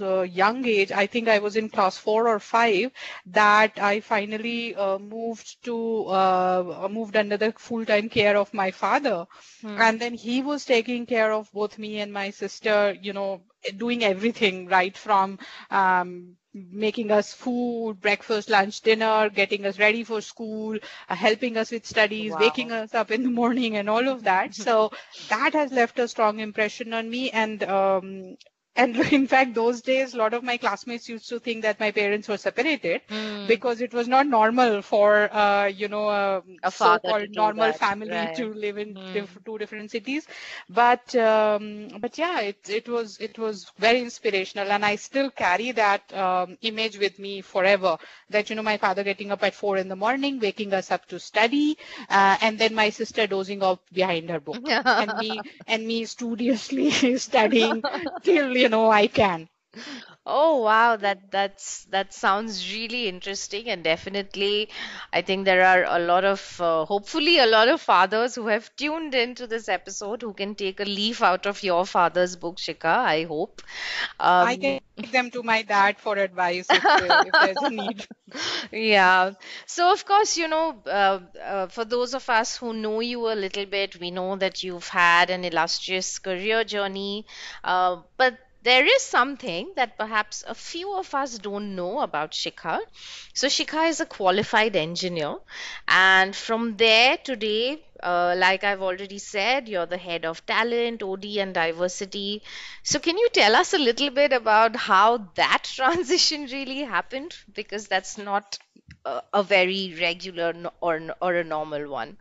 uh, 0.00 0.22
young 0.22 0.64
age, 0.66 0.92
I 0.92 1.06
think 1.06 1.28
I 1.28 1.38
was 1.38 1.56
in 1.56 1.68
class 1.68 1.98
four 2.06 2.28
or 2.28 2.38
five, 2.38 2.90
that 3.26 3.78
I 3.78 4.00
finally 4.00 4.74
uh, 4.74 4.98
moved 4.98 5.62
to, 5.64 6.06
uh, 6.06 6.88
moved 6.90 7.16
under 7.16 7.36
the 7.36 7.52
full-time 7.52 8.08
care 8.08 8.36
of 8.36 8.52
my 8.52 8.70
father. 8.70 9.26
Hmm. 9.62 9.80
And 9.86 10.00
then 10.00 10.14
he 10.14 10.42
was 10.42 10.64
taking 10.64 11.06
care 11.06 11.32
of 11.32 11.50
both 11.52 11.78
me 11.78 12.00
and 12.00 12.12
my 12.12 12.30
sister 12.30 12.77
you 12.86 13.02
know, 13.02 13.28
doing 13.76 14.02
everything 14.04 14.66
right 14.66 14.96
from 14.96 15.38
um, 15.70 16.36
making 16.54 17.10
us 17.10 17.32
food, 17.32 18.00
breakfast, 18.00 18.48
lunch, 18.48 18.80
dinner, 18.80 19.28
getting 19.28 19.64
us 19.66 19.78
ready 19.78 20.02
for 20.04 20.20
school, 20.20 20.78
uh, 21.08 21.14
helping 21.14 21.56
us 21.56 21.70
with 21.70 21.86
studies, 21.86 22.32
wow. 22.32 22.38
waking 22.38 22.70
us 22.72 22.94
up 22.94 23.10
in 23.10 23.22
the 23.22 23.30
morning, 23.30 23.76
and 23.76 23.88
all 23.88 24.08
of 24.08 24.24
that. 24.24 24.54
so 24.54 24.90
that 25.28 25.52
has 25.54 25.72
left 25.72 25.98
a 25.98 26.08
strong 26.08 26.38
impression 26.40 26.92
on 26.92 27.08
me. 27.10 27.30
And 27.30 27.62
um, 27.64 28.36
and 28.78 28.96
in 29.12 29.26
fact, 29.26 29.54
those 29.54 29.82
days, 29.82 30.14
a 30.14 30.16
lot 30.16 30.32
of 30.34 30.44
my 30.44 30.56
classmates 30.56 31.08
used 31.08 31.28
to 31.28 31.40
think 31.40 31.62
that 31.62 31.80
my 31.80 31.90
parents 31.90 32.28
were 32.28 32.36
separated 32.38 33.02
mm. 33.10 33.46
because 33.48 33.80
it 33.80 33.92
was 33.92 34.06
not 34.08 34.26
normal 34.26 34.82
for, 34.82 35.34
uh, 35.34 35.66
you 35.66 35.88
know, 35.88 36.08
a, 36.08 36.42
a 36.62 36.70
so-called 36.70 37.30
normal 37.34 37.66
that. 37.66 37.78
family 37.78 38.10
right. 38.10 38.36
to 38.36 38.54
live 38.54 38.78
in 38.78 38.94
mm. 38.94 39.12
diff- 39.12 39.38
two 39.44 39.58
different 39.58 39.90
cities. 39.90 40.26
But, 40.70 41.14
um, 41.16 41.88
but 42.00 42.16
yeah, 42.18 42.40
it, 42.40 42.70
it 42.70 42.88
was, 42.88 43.18
it 43.18 43.36
was 43.38 43.70
very 43.78 44.00
inspirational. 44.00 44.70
And 44.70 44.84
I 44.84 44.94
still 44.96 45.30
carry 45.30 45.72
that 45.72 46.12
um, 46.14 46.56
image 46.62 46.98
with 46.98 47.18
me 47.18 47.40
forever 47.40 47.98
that, 48.30 48.48
you 48.48 48.56
know, 48.56 48.62
my 48.62 48.76
father 48.76 49.02
getting 49.02 49.32
up 49.32 49.42
at 49.42 49.54
four 49.54 49.76
in 49.76 49.88
the 49.88 49.96
morning, 49.96 50.38
waking 50.38 50.72
us 50.72 50.92
up 50.92 51.06
to 51.08 51.18
study, 51.18 51.76
uh, 52.08 52.36
and 52.40 52.58
then 52.58 52.74
my 52.74 52.90
sister 52.90 53.26
dozing 53.26 53.62
off 53.62 53.80
behind 53.92 54.30
her 54.30 54.38
book 54.40 54.62
and 54.68 55.12
me, 55.18 55.40
and 55.66 55.84
me 55.86 56.04
studiously 56.04 56.90
studying 57.18 57.82
till, 58.22 58.56
you 58.56 58.67
know 58.68 58.90
I 58.90 59.06
can. 59.08 59.48
Oh 60.26 60.62
wow, 60.62 60.96
that 60.96 61.30
that's 61.30 61.84
that 61.86 62.12
sounds 62.12 62.72
really 62.72 63.08
interesting 63.08 63.68
and 63.70 63.82
definitely 63.82 64.68
I 65.12 65.22
think 65.22 65.44
there 65.46 65.64
are 65.64 65.84
a 65.84 65.98
lot 65.98 66.24
of 66.24 66.60
uh, 66.60 66.84
hopefully 66.84 67.38
a 67.38 67.46
lot 67.46 67.68
of 67.68 67.80
fathers 67.80 68.34
who 68.34 68.48
have 68.48 68.74
tuned 68.76 69.14
into 69.14 69.46
this 69.46 69.68
episode 69.68 70.22
who 70.22 70.34
can 70.34 70.54
take 70.54 70.80
a 70.80 70.84
leaf 70.84 71.22
out 71.22 71.46
of 71.46 71.62
your 71.62 71.86
father's 71.86 72.36
book, 72.36 72.56
Shikha. 72.58 72.96
I 73.14 73.24
hope. 73.24 73.62
Um, 74.20 74.48
I 74.48 74.56
can 74.56 74.80
take 74.96 75.12
them 75.12 75.30
to 75.32 75.42
my 75.42 75.62
dad 75.62 75.98
for 75.98 76.16
advice 76.16 76.66
if, 76.70 76.84
if 76.98 77.38
there's 77.40 77.62
a 77.62 77.70
need. 77.70 78.06
Yeah. 78.72 79.32
So 79.66 79.92
of 79.92 80.04
course, 80.04 80.36
you 80.36 80.48
know, 80.48 80.82
uh, 80.86 81.20
uh, 81.42 81.66
for 81.68 81.84
those 81.84 82.14
of 82.14 82.28
us 82.28 82.56
who 82.56 82.72
know 82.74 83.00
you 83.00 83.30
a 83.30 83.34
little 83.34 83.66
bit, 83.66 83.98
we 84.00 84.10
know 84.10 84.36
that 84.36 84.62
you've 84.62 84.88
had 84.88 85.30
an 85.30 85.44
illustrious 85.44 86.18
career 86.18 86.64
journey, 86.64 87.26
uh, 87.64 88.02
but 88.16 88.38
there 88.68 88.86
is 88.86 89.02
something 89.02 89.72
that 89.76 89.96
perhaps 89.98 90.44
a 90.46 90.54
few 90.54 90.92
of 90.94 91.14
us 91.14 91.38
don't 91.38 91.74
know 91.76 92.00
about 92.00 92.32
Shikha. 92.32 92.80
So, 93.34 93.46
Shikha 93.48 93.88
is 93.88 94.00
a 94.00 94.06
qualified 94.06 94.76
engineer, 94.76 95.36
and 95.88 96.36
from 96.36 96.76
there 96.76 97.16
today, 97.18 97.82
uh, 98.02 98.34
like 98.36 98.64
I've 98.64 98.82
already 98.82 99.18
said, 99.18 99.68
you're 99.68 99.86
the 99.86 99.96
head 99.98 100.24
of 100.24 100.44
talent, 100.46 101.02
OD, 101.02 101.40
and 101.40 101.54
diversity. 101.54 102.42
So, 102.82 102.98
can 102.98 103.18
you 103.18 103.28
tell 103.32 103.56
us 103.56 103.72
a 103.74 103.78
little 103.78 104.10
bit 104.10 104.32
about 104.32 104.76
how 104.76 105.18
that 105.34 105.64
transition 105.76 106.44
really 106.46 106.80
happened? 106.82 107.36
Because 107.52 107.88
that's 107.88 108.18
not 108.18 108.58
a, 109.04 109.22
a 109.32 109.42
very 109.42 109.96
regular 110.00 110.54
or, 110.80 111.00
or 111.20 111.34
a 111.34 111.44
normal 111.44 111.88
one. 111.90 112.18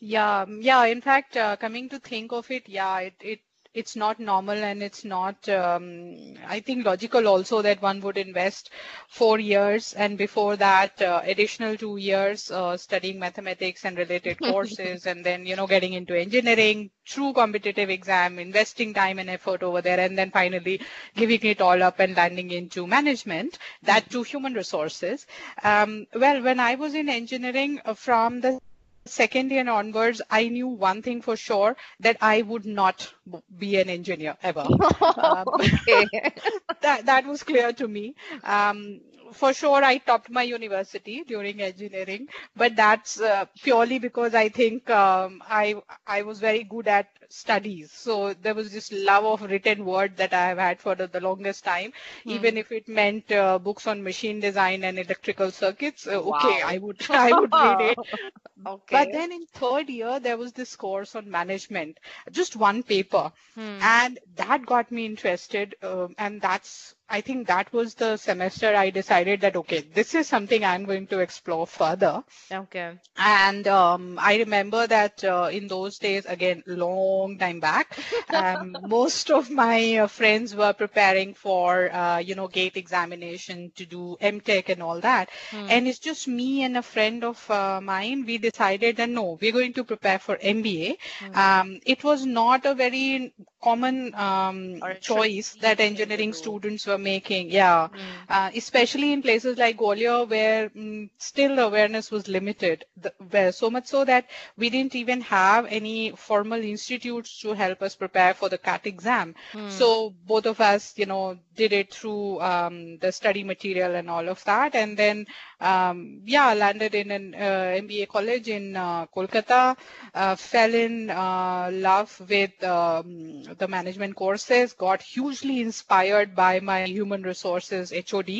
Yeah, 0.00 0.44
yeah. 0.48 0.84
In 0.86 1.00
fact, 1.00 1.36
uh, 1.36 1.56
coming 1.56 1.88
to 1.90 1.98
think 2.00 2.32
of 2.32 2.50
it, 2.50 2.68
yeah, 2.68 2.98
it, 3.00 3.14
it 3.20 3.40
it's 3.74 3.94
not 3.96 4.18
normal 4.18 4.56
and 4.56 4.82
it's 4.82 5.04
not 5.04 5.48
um, 5.48 6.34
i 6.46 6.58
think 6.58 6.84
logical 6.84 7.28
also 7.28 7.60
that 7.62 7.80
one 7.82 8.00
would 8.00 8.16
invest 8.16 8.70
four 9.08 9.38
years 9.38 9.92
and 9.94 10.16
before 10.18 10.56
that 10.56 11.00
uh, 11.02 11.20
additional 11.24 11.76
two 11.76 11.96
years 11.96 12.50
uh, 12.50 12.76
studying 12.76 13.18
mathematics 13.18 13.84
and 13.84 13.98
related 13.98 14.38
courses 14.50 15.06
and 15.06 15.24
then 15.24 15.44
you 15.46 15.54
know 15.56 15.66
getting 15.66 15.92
into 15.92 16.18
engineering 16.18 16.90
true 17.04 17.32
competitive 17.32 17.90
exam 17.90 18.38
investing 18.38 18.92
time 18.94 19.18
and 19.18 19.30
effort 19.30 19.62
over 19.62 19.80
there 19.82 20.00
and 20.00 20.16
then 20.16 20.30
finally 20.30 20.80
giving 21.16 21.40
it 21.42 21.60
all 21.60 21.82
up 21.82 22.00
and 22.00 22.16
landing 22.16 22.50
into 22.50 22.86
management. 22.86 23.58
That 23.82 24.10
to 24.10 24.22
human 24.22 24.54
resources. 24.54 25.26
Um, 25.62 26.06
well 26.14 26.42
when 26.42 26.60
i 26.60 26.74
was 26.74 26.94
in 26.94 27.08
engineering 27.08 27.80
uh, 27.84 27.94
from 27.94 28.40
the 28.40 28.58
second 29.06 29.50
year 29.50 29.68
onwards, 29.68 30.20
I 30.30 30.48
knew 30.48 30.68
one 30.68 31.02
thing 31.02 31.20
for 31.22 31.36
sure 31.36 31.76
that 32.00 32.16
I 32.20 32.42
would 32.42 32.64
not 32.66 33.12
be 33.58 33.76
an 33.80 33.88
engineer 33.88 34.36
ever. 34.42 34.72
um, 35.22 35.52
that 36.80 37.06
that 37.06 37.24
was 37.26 37.42
clear 37.42 37.72
to 37.72 37.86
me. 37.88 38.14
Um, 38.42 39.00
for 39.32 39.52
sure, 39.52 39.82
I 39.84 39.98
topped 39.98 40.30
my 40.30 40.42
university 40.42 41.24
during 41.26 41.60
engineering, 41.62 42.28
but 42.56 42.76
that's 42.76 43.20
uh, 43.20 43.46
purely 43.62 43.98
because 43.98 44.34
I 44.34 44.48
think 44.48 44.88
um, 44.90 45.42
I 45.48 45.76
I 46.06 46.22
was 46.22 46.40
very 46.40 46.64
good 46.64 46.88
at 46.88 47.08
studies. 47.28 47.92
So 47.92 48.34
there 48.34 48.54
was 48.54 48.72
this 48.72 48.90
love 48.92 49.24
of 49.24 49.50
written 49.50 49.84
word 49.84 50.16
that 50.16 50.32
I 50.32 50.48
have 50.48 50.58
had 50.58 50.80
for 50.80 50.94
the, 50.94 51.06
the 51.06 51.20
longest 51.20 51.64
time, 51.64 51.92
hmm. 52.24 52.30
even 52.30 52.56
if 52.56 52.72
it 52.72 52.88
meant 52.88 53.30
uh, 53.30 53.58
books 53.58 53.86
on 53.86 54.02
machine 54.02 54.40
design 54.40 54.84
and 54.84 54.98
electrical 54.98 55.50
circuits. 55.50 56.06
Uh, 56.06 56.20
wow. 56.22 56.38
Okay, 56.38 56.62
I 56.62 56.78
would 56.78 57.02
I 57.10 57.32
would 57.38 57.52
read 57.52 57.80
it. 57.92 57.98
okay. 58.66 59.04
But 59.04 59.12
then 59.12 59.32
in 59.32 59.46
third 59.46 59.88
year 59.88 60.20
there 60.20 60.36
was 60.36 60.52
this 60.52 60.76
course 60.76 61.14
on 61.14 61.30
management, 61.30 61.98
just 62.30 62.56
one 62.56 62.82
paper, 62.82 63.32
hmm. 63.54 63.78
and 63.80 64.18
that 64.36 64.66
got 64.66 64.90
me 64.90 65.06
interested, 65.06 65.76
um, 65.82 66.14
and 66.18 66.40
that's 66.40 66.94
I 67.10 67.20
think 67.22 67.46
that 67.46 67.72
was 67.72 67.94
the 67.94 68.16
semester 68.16 68.74
I 68.74 68.90
decided 68.90 69.40
that 69.40 69.56
okay, 69.56 69.80
this 69.94 70.14
is 70.14 70.28
something 70.28 70.64
I'm 70.64 70.84
going 70.84 71.06
to 71.08 71.20
explore 71.20 71.66
further. 71.66 72.22
Okay. 72.52 72.92
And 73.16 73.66
um, 73.66 74.18
I 74.20 74.36
remember 74.36 74.86
that 74.86 75.24
uh, 75.24 75.48
in 75.50 75.68
those 75.68 75.98
days, 75.98 76.26
again, 76.26 76.62
long 76.66 77.38
time 77.38 77.60
back, 77.60 77.98
um, 78.30 78.76
most 78.86 79.30
of 79.30 79.50
my 79.50 79.96
uh, 79.96 80.06
friends 80.06 80.54
were 80.54 80.72
preparing 80.72 81.32
for 81.32 81.90
uh, 81.92 82.18
you 82.18 82.34
know 82.34 82.48
gate 82.48 82.76
examination 82.76 83.72
to 83.76 83.86
do 83.86 84.16
MTech 84.20 84.68
and 84.68 84.82
all 84.82 85.00
that, 85.00 85.30
hmm. 85.50 85.66
and 85.70 85.88
it's 85.88 85.98
just 85.98 86.28
me 86.28 86.62
and 86.64 86.76
a 86.76 86.82
friend 86.82 87.24
of 87.24 87.50
uh, 87.50 87.80
mine. 87.80 88.26
We 88.26 88.36
decided 88.38 88.96
that 88.96 89.08
no, 89.08 89.38
we're 89.40 89.52
going 89.52 89.72
to 89.74 89.84
prepare 89.84 90.18
for 90.18 90.36
MBA. 90.36 90.98
Hmm. 91.20 91.38
Um, 91.38 91.80
it 91.86 92.04
was 92.04 92.26
not 92.26 92.66
a 92.66 92.74
very 92.74 93.32
common 93.62 94.14
um, 94.14 94.80
choice 95.00 95.56
that 95.60 95.80
engineering 95.80 96.32
students 96.32 96.86
were 96.86 96.97
making. 96.98 97.50
Yeah, 97.50 97.88
mm. 97.88 97.98
uh, 98.28 98.50
especially 98.54 99.12
in 99.12 99.22
places 99.22 99.58
like 99.58 99.78
Gwalior 99.78 100.28
where 100.28 100.70
mm, 100.70 101.08
still 101.18 101.58
awareness 101.58 102.10
was 102.10 102.28
limited. 102.28 102.84
The, 102.96 103.12
where, 103.30 103.52
so 103.52 103.70
much 103.70 103.86
so 103.86 104.04
that 104.04 104.26
we 104.56 104.70
didn't 104.70 104.94
even 104.94 105.20
have 105.22 105.66
any 105.66 106.12
formal 106.12 106.60
institutes 106.60 107.40
to 107.40 107.52
help 107.54 107.82
us 107.82 107.94
prepare 107.94 108.34
for 108.34 108.48
the 108.48 108.58
CAT 108.58 108.86
exam. 108.86 109.34
Mm. 109.52 109.70
So 109.70 110.10
both 110.26 110.46
of 110.46 110.60
us, 110.60 110.94
you 110.96 111.06
know, 111.06 111.38
did 111.58 111.72
it 111.72 111.92
through 111.92 112.40
um, 112.40 112.98
the 112.98 113.10
study 113.12 113.42
material 113.44 113.94
and 113.96 114.08
all 114.08 114.28
of 114.28 114.42
that, 114.44 114.74
and 114.74 114.96
then 114.96 115.26
um, 115.60 116.20
yeah, 116.24 116.54
landed 116.54 116.94
in 116.94 117.10
an 117.10 117.34
uh, 117.34 117.74
MBA 117.82 118.08
college 118.08 118.48
in 118.48 118.76
uh, 118.76 119.06
Kolkata, 119.06 119.76
uh, 120.14 120.36
fell 120.36 120.72
in 120.72 121.10
uh, 121.10 121.70
love 121.72 122.14
with 122.28 122.62
um, 122.62 123.42
the 123.58 123.66
management 123.66 124.14
courses, 124.14 124.72
got 124.72 125.02
hugely 125.02 125.60
inspired 125.60 126.36
by 126.36 126.60
my 126.60 126.84
human 126.84 127.24
resources 127.24 127.92
HOD, 128.10 128.30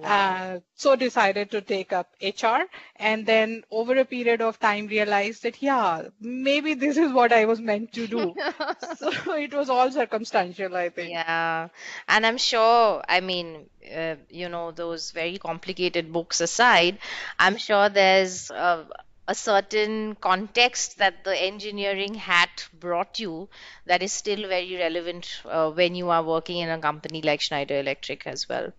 wow. 0.00 0.08
Uh, 0.12 0.60
so 0.74 0.96
decided 0.96 1.50
to 1.50 1.60
take 1.60 1.92
up 1.92 2.08
HR, 2.22 2.62
and 2.96 3.26
then 3.26 3.62
over 3.70 3.96
a 3.98 4.04
period 4.06 4.40
of 4.40 4.58
time 4.58 4.86
realized 4.86 5.42
that 5.42 5.62
yeah, 5.62 6.02
maybe 6.20 6.74
this 6.74 6.96
is 6.96 7.12
what 7.12 7.32
I 7.32 7.44
was 7.44 7.60
meant 7.60 7.92
to 7.92 8.06
do. 8.06 8.34
so 8.96 9.34
it 9.34 9.52
was 9.52 9.68
all 9.68 9.90
circumstantial, 9.90 10.74
I 10.74 10.88
think. 10.88 11.10
Yeah, 11.10 11.68
and 12.08 12.26
I'm 12.26 12.38
sure. 12.38 12.61
I 13.08 13.20
mean, 13.20 13.68
uh, 13.94 14.16
you 14.28 14.48
know, 14.48 14.70
those 14.70 15.10
very 15.10 15.38
complicated 15.38 16.12
books 16.12 16.40
aside, 16.40 16.98
I'm 17.38 17.56
sure 17.56 17.88
there's 17.88 18.50
a, 18.50 18.86
a 19.28 19.34
certain 19.34 20.14
context 20.16 20.98
that 20.98 21.24
the 21.24 21.36
engineering 21.40 22.14
hat 22.14 22.68
brought 22.72 23.18
you 23.18 23.48
that 23.86 24.02
is 24.02 24.12
still 24.12 24.48
very 24.48 24.76
relevant 24.76 25.40
uh, 25.44 25.70
when 25.70 25.94
you 25.94 26.10
are 26.10 26.22
working 26.22 26.58
in 26.58 26.68
a 26.70 26.78
company 26.78 27.22
like 27.22 27.40
Schneider 27.40 27.78
Electric 27.78 28.26
as 28.26 28.48
well. 28.48 28.72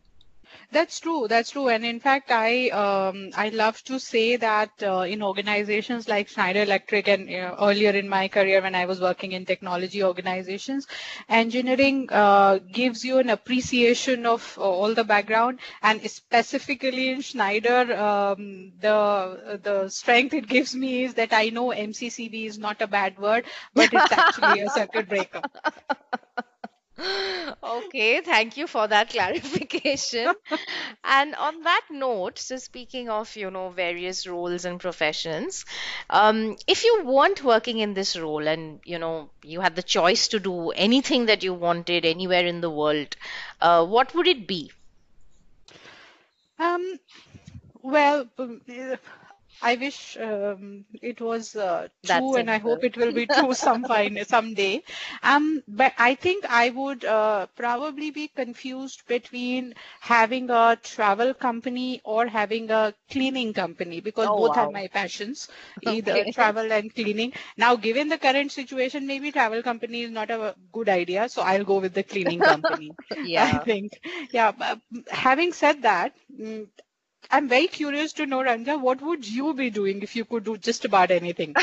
That's 0.71 0.99
true. 0.99 1.27
That's 1.27 1.51
true. 1.51 1.69
And 1.69 1.85
in 1.85 1.99
fact, 1.99 2.31
I 2.31 2.69
um, 2.69 3.29
I 3.35 3.49
love 3.49 3.83
to 3.85 3.99
say 3.99 4.35
that 4.37 4.71
uh, 4.81 5.01
in 5.01 5.21
organizations 5.23 6.07
like 6.07 6.27
Schneider 6.29 6.61
Electric 6.63 7.07
and 7.07 7.29
uh, 7.29 7.55
earlier 7.59 7.91
in 7.91 8.09
my 8.09 8.27
career 8.27 8.61
when 8.61 8.75
I 8.75 8.85
was 8.85 8.99
working 8.99 9.31
in 9.33 9.45
technology 9.45 10.03
organizations, 10.03 10.87
engineering 11.29 12.09
uh, 12.11 12.57
gives 12.71 13.05
you 13.05 13.19
an 13.19 13.29
appreciation 13.29 14.25
of 14.25 14.57
uh, 14.57 14.61
all 14.61 14.93
the 14.93 15.03
background, 15.03 15.59
and 15.81 16.01
specifically 16.09 17.09
in 17.09 17.21
Schneider, 17.21 17.93
um, 17.95 18.71
the 18.79 19.59
the 19.63 19.89
strength 19.89 20.33
it 20.33 20.47
gives 20.47 20.75
me 20.75 21.03
is 21.03 21.13
that 21.15 21.33
I 21.33 21.49
know 21.49 21.71
MCCB 21.71 22.45
is 22.47 22.57
not 22.57 22.81
a 22.81 22.87
bad 22.87 23.17
word, 23.19 23.45
but 23.73 23.93
it's 23.93 24.11
actually 24.11 24.59
a 24.59 24.69
circuit 24.69 25.07
breaker. 25.07 25.43
Okay, 27.63 28.21
thank 28.21 28.57
you 28.57 28.67
for 28.67 28.87
that 28.87 29.09
clarification. 29.09 30.33
And 31.03 31.35
on 31.35 31.61
that 31.63 31.81
note, 31.89 32.39
so 32.39 32.57
speaking 32.57 33.09
of, 33.09 33.35
you 33.35 33.49
know, 33.51 33.69
various 33.69 34.27
roles 34.27 34.65
and 34.65 34.79
professions, 34.79 35.65
um, 36.09 36.55
if 36.67 36.83
you 36.83 37.03
weren't 37.05 37.43
working 37.43 37.79
in 37.79 37.93
this 37.93 38.17
role 38.17 38.47
and, 38.47 38.79
you 38.85 38.99
know, 38.99 39.29
you 39.43 39.61
had 39.61 39.75
the 39.75 39.83
choice 39.83 40.27
to 40.29 40.39
do 40.39 40.69
anything 40.71 41.25
that 41.27 41.43
you 41.43 41.53
wanted 41.53 42.05
anywhere 42.05 42.45
in 42.45 42.61
the 42.61 42.69
world, 42.69 43.15
uh, 43.61 43.85
what 43.85 44.13
would 44.15 44.27
it 44.27 44.47
be? 44.47 44.71
Um, 46.59 46.99
well, 47.81 48.29
I 49.61 49.75
wish 49.75 50.17
um, 50.17 50.85
it 51.01 51.21
was 51.21 51.55
uh, 51.55 51.87
true, 52.05 52.35
and 52.35 52.49
I 52.49 52.57
hope 52.57 52.83
it 52.83 52.97
will 52.97 53.11
be 53.13 53.25
true 53.25 53.53
some 53.53 53.83
fine 53.85 54.23
someday. 54.27 54.83
Um, 55.21 55.63
but 55.67 55.93
I 55.97 56.15
think 56.15 56.45
I 56.49 56.69
would 56.69 57.05
uh, 57.05 57.47
probably 57.55 58.11
be 58.11 58.27
confused 58.27 59.07
between 59.07 59.75
having 60.01 60.49
a 60.49 60.77
travel 60.81 61.33
company 61.33 62.01
or 62.03 62.27
having 62.27 62.69
a 62.71 62.93
cleaning 63.09 63.53
company 63.53 64.01
because 64.01 64.27
oh, 64.29 64.37
both 64.37 64.57
wow. 64.57 64.65
are 64.65 64.71
my 64.71 64.87
passions, 64.87 65.47
either 65.83 66.11
okay. 66.11 66.31
travel 66.31 66.71
and 66.71 66.93
cleaning. 66.93 67.33
Now, 67.57 67.75
given 67.75 68.09
the 68.09 68.17
current 68.17 68.51
situation, 68.51 69.07
maybe 69.07 69.31
travel 69.31 69.61
company 69.63 70.01
is 70.01 70.11
not 70.11 70.29
a 70.29 70.55
good 70.71 70.89
idea, 70.89 71.29
so 71.29 71.41
I'll 71.41 71.63
go 71.65 71.79
with 71.79 71.93
the 71.93 72.03
cleaning 72.03 72.39
company. 72.39 72.91
yeah, 73.23 73.51
I 73.53 73.57
think. 73.59 73.99
Yeah. 74.31 74.51
but 74.51 74.79
having 75.09 75.53
said 75.53 75.83
that. 75.83 76.13
I'm 77.31 77.49
very 77.49 77.67
curious 77.67 78.13
to 78.13 78.25
know, 78.27 78.43
Ranja, 78.43 78.79
what 78.79 79.01
would 79.01 79.27
you 79.27 79.53
be 79.55 79.69
doing 79.71 80.03
if 80.03 80.15
you 80.15 80.23
could 80.23 80.43
do 80.43 80.55
just 80.57 80.85
about 80.85 81.09
anything? 81.09 81.55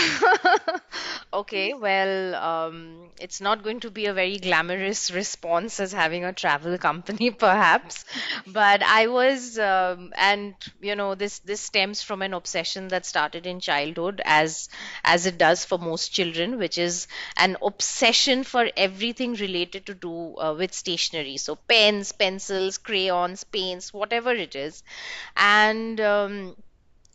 okay, 1.32 1.74
well, 1.74 2.34
um, 2.34 3.10
it's 3.20 3.40
not 3.40 3.62
going 3.62 3.78
to 3.80 3.90
be 3.90 4.06
a 4.06 4.12
very 4.12 4.38
glamorous 4.38 5.12
response 5.12 5.78
as 5.78 5.92
having 5.92 6.24
a 6.24 6.32
travel 6.32 6.76
company, 6.76 7.30
perhaps. 7.46 8.04
But 8.48 8.82
I 8.82 9.06
was, 9.06 9.58
um, 9.60 10.12
and 10.16 10.54
you 10.80 10.96
know, 10.96 11.14
this 11.14 11.38
this 11.40 11.60
stems 11.60 12.02
from 12.02 12.22
an 12.22 12.34
obsession 12.34 12.88
that 12.88 13.06
started 13.06 13.46
in 13.46 13.60
childhood, 13.60 14.20
as 14.24 14.68
as 15.04 15.26
it 15.26 15.38
does 15.38 15.64
for 15.64 15.78
most 15.78 16.08
children, 16.12 16.58
which 16.58 16.78
is 16.78 17.06
an 17.36 17.56
obsession 17.62 18.42
for 18.42 18.68
everything 18.76 19.34
related 19.34 19.86
to 19.86 19.94
do 19.94 20.36
uh, 20.38 20.52
with 20.58 20.74
stationery. 20.74 21.36
So 21.36 21.54
pens, 21.54 22.10
pencils, 22.10 22.78
crayons, 22.78 23.44
paints, 23.44 23.92
whatever 23.94 24.32
it 24.32 24.56
is. 24.56 24.82
And 25.36 25.49
and 25.50 26.00
um, 26.00 26.56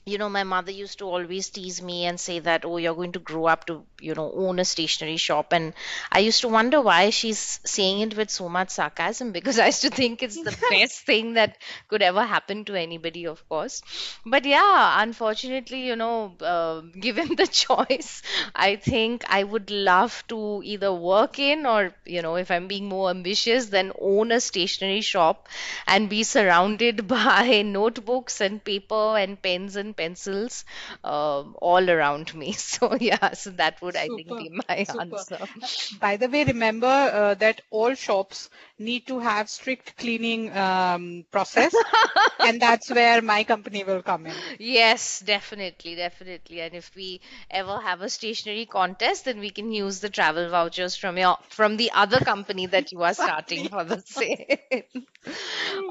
you 0.07 0.19
know, 0.19 0.29
my 0.29 0.43
mother 0.43 0.71
used 0.71 0.99
to 0.99 1.05
always 1.05 1.49
tease 1.49 1.81
me 1.81 2.05
and 2.05 2.19
say 2.19 2.37
that, 2.37 2.63
oh, 2.63 2.77
you're 2.77 2.93
going 2.93 3.13
to 3.13 3.19
grow 3.19 3.47
up 3.47 3.65
to, 3.65 3.83
you 3.99 4.13
know, 4.13 4.31
own 4.35 4.59
a 4.59 4.65
stationery 4.65 5.17
shop. 5.17 5.51
And 5.51 5.73
I 6.11 6.19
used 6.19 6.41
to 6.41 6.47
wonder 6.47 6.79
why 6.79 7.09
she's 7.09 7.59
saying 7.65 8.01
it 8.01 8.15
with 8.15 8.29
so 8.29 8.47
much 8.47 8.69
sarcasm 8.69 9.31
because 9.37 9.57
I 9.57 9.65
used 9.67 9.81
to 9.81 9.89
think 9.89 10.21
it's 10.21 10.39
the 10.39 10.55
best 10.69 11.01
thing 11.07 11.33
that 11.33 11.57
could 11.87 12.03
ever 12.03 12.23
happen 12.23 12.65
to 12.65 12.75
anybody, 12.75 13.25
of 13.25 13.47
course. 13.49 13.81
But 14.23 14.45
yeah, 14.45 15.01
unfortunately, 15.01 15.87
you 15.87 15.95
know, 15.95 16.35
uh, 16.39 16.81
given 16.99 17.35
the 17.35 17.47
choice, 17.47 18.21
I 18.55 18.75
think 18.75 19.25
I 19.27 19.43
would 19.43 19.71
love 19.71 20.23
to 20.27 20.61
either 20.63 20.93
work 20.93 21.39
in 21.39 21.65
or, 21.65 21.95
you 22.05 22.21
know, 22.21 22.35
if 22.35 22.51
I'm 22.51 22.67
being 22.67 22.87
more 22.87 23.09
ambitious, 23.09 23.67
then 23.67 23.91
own 23.99 24.31
a 24.31 24.39
stationery 24.39 25.01
shop 25.01 25.47
and 25.87 26.09
be 26.09 26.21
surrounded 26.21 27.07
by 27.07 27.63
notebooks 27.63 28.39
and 28.39 28.63
paper 28.63 29.17
and 29.17 29.41
pens 29.41 29.75
and 29.75 29.94
pencils 29.95 30.65
um, 31.03 31.55
all 31.61 31.89
around 31.89 32.33
me. 32.33 32.53
So 32.75 32.95
yeah, 32.99 33.33
so 33.33 33.51
that 33.51 33.81
would 33.81 33.95
I 33.95 34.09
think 34.09 34.37
be 34.37 34.49
my 34.49 34.85
super. 34.85 34.99
answer. 34.99 35.39
By 35.99 36.17
the 36.17 36.27
way, 36.29 36.43
remember 36.43 36.87
uh, 36.87 37.33
that 37.35 37.61
all 37.69 37.93
shops 37.95 38.49
need 38.77 39.07
to 39.07 39.19
have 39.19 39.49
strict 39.49 39.97
cleaning 39.97 40.55
um, 40.55 41.25
process, 41.31 41.83
and 42.41 42.61
that's 42.61 42.89
where 42.91 43.21
my 43.21 43.43
company 43.43 43.83
will 43.83 44.01
come 44.01 44.25
in. 44.27 44.43
Yes, 44.59 45.19
definitely, 45.19 45.95
definitely. 45.95 46.61
And 46.61 46.73
if 46.73 46.93
we 46.95 47.21
ever 47.49 47.79
have 47.79 48.01
a 48.01 48.09
stationery 48.09 48.65
contest, 48.65 49.25
then 49.25 49.39
we 49.39 49.49
can 49.49 49.71
use 49.71 49.99
the 49.99 50.09
travel 50.09 50.49
vouchers 50.49 50.95
from 50.95 51.17
your 51.17 51.37
from 51.49 51.77
the 51.77 51.91
other 51.93 52.19
company 52.21 52.65
that 52.67 52.91
you 52.91 53.01
are 53.03 53.13
starting 53.13 53.67
for 53.69 53.83
the 53.83 54.01
same. 54.01 54.57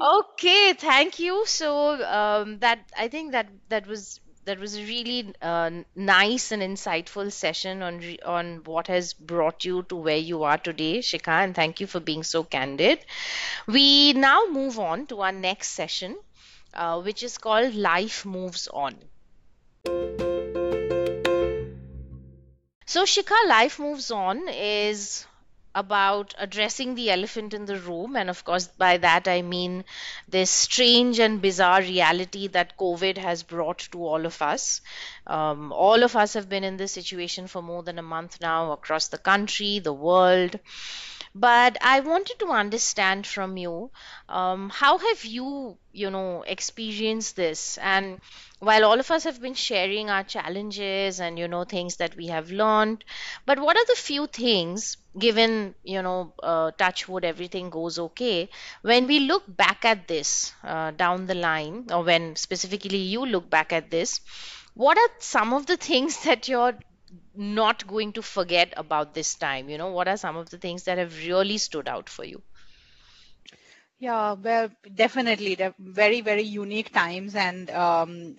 Okay, 0.01 0.73
thank 0.73 1.19
you. 1.19 1.45
So 1.45 2.03
um, 2.05 2.59
that 2.59 2.79
I 2.97 3.07
think 3.07 3.31
that 3.31 3.47
that 3.69 3.85
was 3.87 3.94
that 4.45 4.59
was 4.59 4.75
a 4.77 4.83
really 4.83 5.33
uh, 5.41 5.71
nice 5.95 6.51
and 6.51 6.61
insightful 6.61 7.31
session 7.31 7.81
on 7.81 7.97
re 7.99 8.17
on 8.25 8.63
what 8.63 8.87
has 8.87 9.13
brought 9.13 9.65
you 9.65 9.83
to 9.83 9.95
where 9.95 10.17
you 10.31 10.43
are 10.43 10.57
today, 10.57 10.99
Shikha, 10.99 11.37
and 11.43 11.55
thank 11.55 11.79
you 11.79 11.87
for 11.87 11.99
being 11.99 12.23
so 12.23 12.43
candid. 12.43 13.05
We 13.67 14.13
now 14.13 14.45
move 14.51 14.79
on 14.79 15.07
to 15.07 15.21
our 15.21 15.31
next 15.31 15.69
session, 15.69 16.17
uh, 16.73 17.01
which 17.01 17.23
is 17.23 17.37
called 17.37 17.73
Life 17.75 18.25
Moves 18.25 18.67
On. 18.67 18.95
So, 22.87 23.03
Shikha, 23.03 23.47
Life 23.47 23.77
Moves 23.79 24.09
On 24.09 24.47
is 24.49 25.25
about 25.75 26.33
addressing 26.39 26.95
the 26.95 27.11
elephant 27.11 27.53
in 27.53 27.65
the 27.65 27.77
room. 27.79 28.15
And 28.15 28.29
of 28.31 28.43
course, 28.43 28.67
by 28.67 28.97
that 28.97 29.27
I 29.27 29.43
mean 29.43 29.85
this 30.27 30.49
strange 30.49 31.19
and 31.19 31.41
bizarre 31.41 31.81
reality 31.81 32.47
that 32.47 32.77
COVID 32.77 33.17
has 33.17 33.43
brought 33.43 33.79
to 33.91 34.03
all 34.03 34.25
of 34.25 34.41
us. 34.41 34.81
Um, 35.27 35.71
all 35.71 36.03
of 36.03 36.15
us 36.15 36.33
have 36.33 36.49
been 36.49 36.63
in 36.63 36.77
this 36.77 36.91
situation 36.93 37.47
for 37.47 37.61
more 37.61 37.83
than 37.83 37.99
a 37.99 38.03
month 38.03 38.39
now 38.41 38.71
across 38.71 39.07
the 39.07 39.17
country, 39.17 39.79
the 39.79 39.93
world. 39.93 40.59
But 41.35 41.77
I 41.81 41.99
wanted 41.99 42.39
to 42.39 42.47
understand 42.47 43.27
from 43.27 43.57
you, 43.57 43.91
um, 44.29 44.69
how 44.69 44.97
have 44.97 45.25
you, 45.25 45.77
you 45.91 46.09
know, 46.09 46.43
experienced 46.47 47.35
this? 47.35 47.77
And 47.79 48.21
while 48.59 48.85
all 48.85 48.99
of 48.99 49.11
us 49.11 49.25
have 49.25 49.41
been 49.41 49.53
sharing 49.53 50.09
our 50.09 50.23
challenges 50.23 51.19
and, 51.19 51.37
you 51.37 51.47
know, 51.47 51.63
things 51.65 51.97
that 51.97 52.15
we 52.15 52.27
have 52.27 52.51
learned, 52.51 53.03
but 53.45 53.59
what 53.59 53.75
are 53.77 53.85
the 53.85 53.95
few 53.95 54.27
things, 54.27 54.97
given, 55.19 55.75
you 55.83 56.01
know, 56.01 56.33
uh, 56.41 56.71
touch 56.71 57.07
wood, 57.07 57.25
everything 57.25 57.69
goes 57.69 57.99
okay, 57.99 58.49
when 58.81 59.05
we 59.07 59.19
look 59.19 59.43
back 59.47 59.83
at 59.85 60.07
this 60.07 60.53
uh, 60.63 60.91
down 60.91 61.25
the 61.27 61.35
line, 61.35 61.87
or 61.91 62.03
when 62.03 62.35
specifically 62.37 62.97
you 62.97 63.25
look 63.25 63.49
back 63.49 63.73
at 63.73 63.91
this, 63.91 64.21
what 64.75 64.97
are 64.97 65.09
some 65.19 65.53
of 65.53 65.65
the 65.65 65.77
things 65.77 66.23
that 66.25 66.47
you're 66.47 66.77
not 67.35 67.87
going 67.87 68.13
to 68.13 68.21
forget 68.21 68.73
about 68.77 69.13
this 69.15 69.35
time? 69.35 69.69
You 69.69 69.77
know, 69.79 69.89
what 69.91 70.07
are 70.07 70.17
some 70.17 70.37
of 70.37 70.49
the 70.51 70.57
things 70.59 70.83
that 70.83 70.97
have 70.99 71.17
really 71.25 71.57
stood 71.57 71.87
out 71.89 72.09
for 72.09 72.23
you? 72.25 72.43
Yeah, 73.97 74.33
well, 74.33 74.69
definitely. 74.93 75.55
They're 75.55 75.73
very, 75.79 76.19
very 76.19 76.41
unique 76.43 76.91
times 76.91 77.33
and 77.33 77.69
um, 77.71 78.35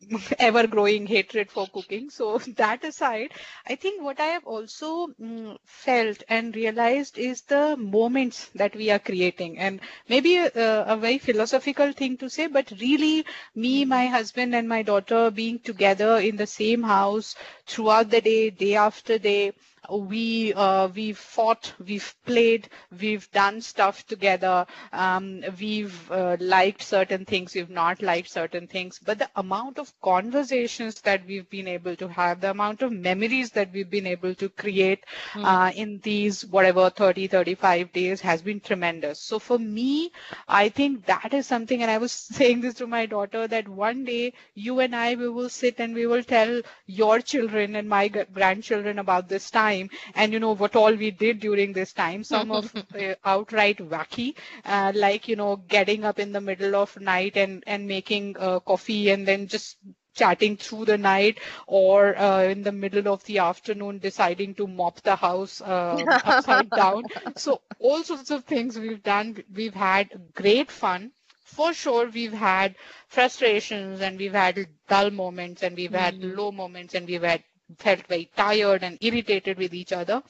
ever 0.38 0.66
growing 0.66 1.06
hatred 1.06 1.50
for 1.50 1.66
cooking. 1.68 2.08
So, 2.10 2.38
that 2.56 2.84
aside, 2.84 3.32
I 3.66 3.74
think 3.74 4.02
what 4.02 4.20
I 4.20 4.26
have 4.26 4.44
also 4.44 5.08
mm, 5.20 5.56
felt 5.64 6.22
and 6.28 6.54
realized 6.54 7.18
is 7.18 7.42
the 7.42 7.76
moments 7.76 8.48
that 8.54 8.74
we 8.76 8.90
are 8.90 8.98
creating. 8.98 9.58
And 9.58 9.80
maybe 10.08 10.36
a, 10.38 10.50
a 10.86 10.96
very 10.96 11.18
philosophical 11.18 11.92
thing 11.92 12.16
to 12.18 12.28
say, 12.28 12.46
but 12.46 12.70
really, 12.80 13.24
me, 13.54 13.84
my 13.84 14.06
husband, 14.06 14.54
and 14.54 14.68
my 14.68 14.82
daughter 14.82 15.30
being 15.30 15.58
together 15.58 16.18
in 16.18 16.36
the 16.36 16.46
same 16.46 16.82
house 16.82 17.34
throughout 17.66 18.10
the 18.10 18.20
day, 18.20 18.50
day 18.50 18.74
after 18.74 19.18
day 19.18 19.52
we 19.90 20.52
uh, 20.54 20.88
we've 20.88 21.18
fought, 21.18 21.72
we've 21.84 22.14
played, 22.24 22.68
we've 23.00 23.30
done 23.32 23.60
stuff 23.60 24.06
together. 24.06 24.66
Um, 24.92 25.42
we've 25.58 26.10
uh, 26.10 26.36
liked 26.40 26.82
certain 26.82 27.24
things, 27.24 27.54
we've 27.54 27.70
not 27.70 28.00
liked 28.02 28.30
certain 28.30 28.66
things. 28.66 28.98
But 29.04 29.18
the 29.18 29.28
amount 29.36 29.78
of 29.78 29.92
conversations 30.02 31.00
that 31.02 31.26
we've 31.26 31.48
been 31.50 31.66
able 31.68 31.96
to 31.96 32.08
have, 32.08 32.40
the 32.40 32.50
amount 32.50 32.82
of 32.82 32.92
memories 32.92 33.50
that 33.52 33.72
we've 33.72 33.90
been 33.90 34.06
able 34.06 34.34
to 34.34 34.48
create 34.48 35.04
Mm. 35.34 35.44
uh, 35.44 35.72
in 35.74 35.98
these 36.02 36.44
whatever 36.46 36.88
30, 36.90 37.26
35 37.26 37.92
days 37.92 38.20
has 38.20 38.42
been 38.42 38.60
tremendous. 38.60 39.18
So 39.20 39.38
for 39.38 39.58
me, 39.58 40.10
I 40.48 40.68
think 40.68 41.06
that 41.06 41.32
is 41.32 41.46
something, 41.46 41.82
and 41.82 41.90
I 41.90 41.98
was 41.98 42.12
saying 42.36 42.60
this 42.60 42.74
to 42.74 42.86
my 42.86 43.06
daughter 43.06 43.46
that 43.48 43.68
one 43.68 44.04
day 44.04 44.32
you 44.54 44.80
and 44.80 44.94
I 44.94 45.14
we 45.14 45.28
will 45.28 45.48
sit 45.48 45.80
and 45.80 45.94
we 45.94 46.06
will 46.06 46.22
tell 46.22 46.60
your 46.86 47.20
children 47.20 47.76
and 47.76 47.88
my 47.88 48.08
grandchildren 48.08 48.98
about 48.98 49.28
this 49.28 49.50
time 49.50 49.71
and 49.80 50.16
you 50.16 50.26
know 50.26 50.40
what 50.54 50.60
all 50.60 50.92
we 50.94 51.10
did 51.10 51.26
during 51.40 51.60
this 51.62 51.92
time? 51.92 52.22
Some 52.24 52.50
of 52.50 52.74
uh, 52.94 53.14
outright 53.24 53.78
wacky 53.78 54.36
uh, 54.64 54.92
like 54.94 55.28
you 55.28 55.36
know 55.36 55.56
getting 55.56 56.04
up 56.04 56.18
in 56.18 56.32
the 56.32 56.40
middle 56.40 56.74
of 56.76 56.98
night 57.00 57.36
and 57.36 57.62
and 57.66 57.86
making 57.86 58.36
uh, 58.38 58.58
coffee 58.60 59.10
and 59.10 59.26
then 59.26 59.46
just 59.46 59.76
chatting 60.14 60.56
through 60.56 60.84
the 60.84 60.96
night 60.98 61.38
or 61.66 62.16
uh, 62.18 62.42
in 62.42 62.62
the 62.62 62.72
middle 62.72 63.08
of 63.12 63.24
the 63.24 63.38
afternoon 63.38 63.98
deciding 63.98 64.54
to 64.54 64.66
mop 64.66 65.00
the 65.02 65.14
house 65.16 65.60
uh, 65.60 66.06
upside 66.24 66.72
down. 66.72 67.06
So 67.34 67.60
all 67.78 68.02
sorts 68.02 68.30
of 68.30 68.44
things 68.44 68.78
we've 68.78 69.02
done. 69.02 69.42
We've 69.54 69.74
had 69.74 70.08
great 70.34 70.70
fun. 70.70 71.12
For 71.44 71.72
sure 71.72 72.08
we've 72.08 72.32
had 72.32 72.76
frustrations 73.08 74.00
and 74.00 74.18
we've 74.18 74.32
had 74.32 74.66
dull 74.88 75.10
moments 75.10 75.62
and 75.62 75.76
we've 75.76 75.92
had 75.92 76.20
Mm. 76.20 76.36
low 76.36 76.50
moments 76.50 76.94
and 76.94 77.06
we've 77.06 77.22
had 77.22 77.42
felt 77.78 78.06
very 78.06 78.30
tired 78.36 78.82
and 78.82 78.98
irritated 79.00 79.58
with 79.58 79.74
each 79.74 79.92
other 79.92 80.22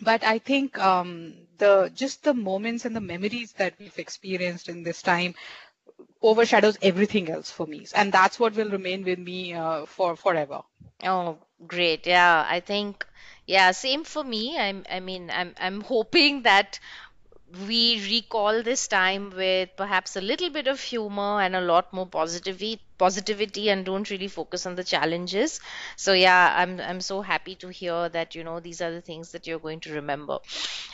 but 0.00 0.22
i 0.24 0.38
think 0.38 0.78
um, 0.78 1.34
the 1.58 1.90
just 1.94 2.22
the 2.24 2.34
moments 2.34 2.84
and 2.84 2.94
the 2.96 3.00
memories 3.00 3.52
that 3.52 3.74
we've 3.78 3.98
experienced 3.98 4.68
in 4.68 4.82
this 4.82 5.02
time 5.02 5.34
overshadows 6.22 6.78
everything 6.82 7.30
else 7.30 7.50
for 7.50 7.66
me 7.66 7.86
and 7.94 8.12
that's 8.12 8.38
what 8.40 8.54
will 8.56 8.70
remain 8.70 9.04
with 9.04 9.18
me 9.18 9.54
uh, 9.54 9.86
for 9.86 10.16
forever 10.16 10.62
Oh, 11.04 11.38
great. 11.66 12.06
Yeah, 12.06 12.46
I 12.48 12.60
think 12.60 13.06
yeah, 13.46 13.72
same 13.72 14.04
for 14.04 14.24
me. 14.24 14.58
I'm 14.58 14.84
I 14.90 15.00
mean, 15.00 15.30
I'm 15.30 15.54
I'm 15.58 15.80
hoping 15.82 16.42
that 16.42 16.78
we 17.68 18.00
recall 18.10 18.62
this 18.62 18.88
time 18.88 19.30
with 19.30 19.70
perhaps 19.76 20.16
a 20.16 20.20
little 20.20 20.50
bit 20.50 20.66
of 20.66 20.80
humor 20.80 21.40
and 21.40 21.54
a 21.56 21.60
lot 21.60 21.92
more 21.92 22.06
positivity 22.06 22.80
positivity 22.98 23.70
and 23.70 23.84
don't 23.84 24.10
really 24.10 24.28
focus 24.28 24.66
on 24.66 24.74
the 24.74 24.84
challenges. 24.84 25.60
So 25.96 26.12
yeah, 26.12 26.54
I'm 26.56 26.80
I'm 26.80 27.00
so 27.00 27.20
happy 27.22 27.54
to 27.56 27.68
hear 27.68 28.08
that, 28.08 28.34
you 28.34 28.44
know, 28.44 28.60
these 28.60 28.80
are 28.80 28.90
the 28.92 29.00
things 29.00 29.32
that 29.32 29.46
you're 29.46 29.58
going 29.58 29.80
to 29.80 29.94
remember. 29.94 30.38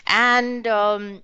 And 0.06 0.66
um 0.66 1.22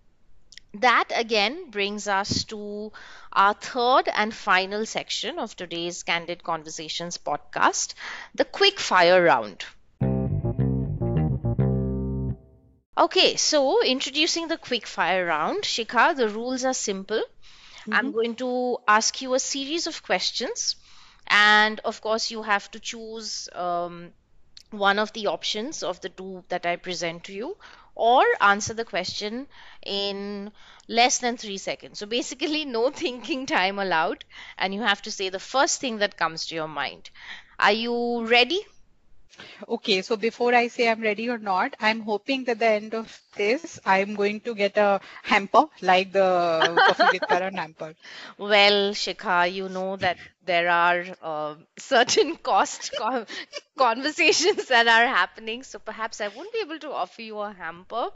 that 0.75 1.09
again 1.15 1.71
brings 1.71 2.07
us 2.07 2.45
to 2.45 2.93
our 3.33 3.55
third 3.55 4.09
and 4.15 4.35
final 4.35 4.85
section 4.85 5.39
of 5.39 5.57
today's 5.57 6.03
Candid 6.03 6.43
Conversations 6.45 7.19
podcast, 7.19 7.95
the 8.35 8.45
quick 8.45 8.79
fire 8.79 9.23
round. 9.23 9.65
Okay, 12.99 13.37
so 13.37 13.83
introducing 13.83 14.49
the 14.49 14.57
quick 14.57 14.87
fire 14.87 15.27
round, 15.27 15.65
Shikha, 15.65 16.17
the 16.17 16.31
rules 16.31 16.65
are 16.65 16.73
simple. 16.75 17.23
I'm 17.91 18.13
going 18.13 18.37
to 18.37 18.79
ask 18.89 19.21
you 19.23 19.35
a 19.35 19.41
series 19.41 19.87
of 19.87 20.03
questions, 20.03 20.77
and 21.27 21.81
of 21.81 22.01
course, 22.01 22.31
you 22.31 22.43
have 22.43 22.71
to 22.73 22.81
choose 22.81 23.49
um, 23.55 24.13
one 24.71 24.99
of 24.99 25.13
the 25.13 25.27
options 25.29 25.83
of 25.83 26.01
the 26.01 26.09
two 26.09 26.45
that 26.49 26.67
I 26.67 26.77
present 26.77 27.25
to 27.25 27.33
you, 27.33 27.57
or 27.95 28.25
answer 28.41 28.75
the 28.75 28.85
question 28.85 29.49
in 29.85 30.53
less 30.89 31.19
than 31.19 31.37
three 31.37 31.59
seconds. 31.59 31.99
So 31.99 32.07
basically, 32.07 32.65
no 32.65 32.91
thinking 33.03 33.47
time 33.47 33.79
allowed, 33.79 34.25
and 34.59 34.75
you 34.75 34.83
have 34.83 35.03
to 35.03 35.11
say 35.11 35.29
the 35.31 35.41
first 35.41 35.81
thing 35.81 35.99
that 35.99 36.17
comes 36.17 36.47
to 36.47 36.55
your 36.55 36.69
mind. 36.69 37.11
Are 37.59 37.73
you 37.73 38.27
ready? 38.27 38.65
Okay, 39.69 40.03
so 40.03 40.17
before 40.17 40.55
I 40.55 40.69
say 40.69 40.89
I'm 40.89 41.01
ready 41.03 41.29
or 41.29 41.39
not, 41.39 41.75
I'm 41.81 42.01
hoping 42.01 42.45
that 42.45 42.59
the 42.59 42.67
end 42.67 42.95
of 42.95 43.21
this, 43.37 43.79
I'm 43.85 44.15
going 44.15 44.41
to 44.41 44.55
get 44.55 44.77
a 44.77 45.01
hamper 45.23 45.65
like 45.83 46.13
the 46.13 46.81
Coffee 46.85 47.09
with 47.09 47.27
Karan 47.27 47.57
hamper. 47.57 47.95
Well, 48.39 48.93
Shikha, 48.95 49.53
you 49.53 49.69
know 49.69 49.97
that 49.97 50.19
there 50.47 50.69
are 50.71 51.05
uh, 51.23 51.55
certain 51.79 52.37
cost 52.51 52.95
con 52.97 53.27
conversations 53.79 54.67
that 54.69 54.87
are 54.89 55.07
happening, 55.07 55.63
so 55.63 55.79
perhaps 55.79 56.21
I 56.21 56.29
won't 56.29 56.53
be 56.53 56.61
able 56.61 56.79
to 56.81 56.93
offer 56.93 57.23
you 57.23 57.39
a 57.41 57.53
hamper. 57.53 58.09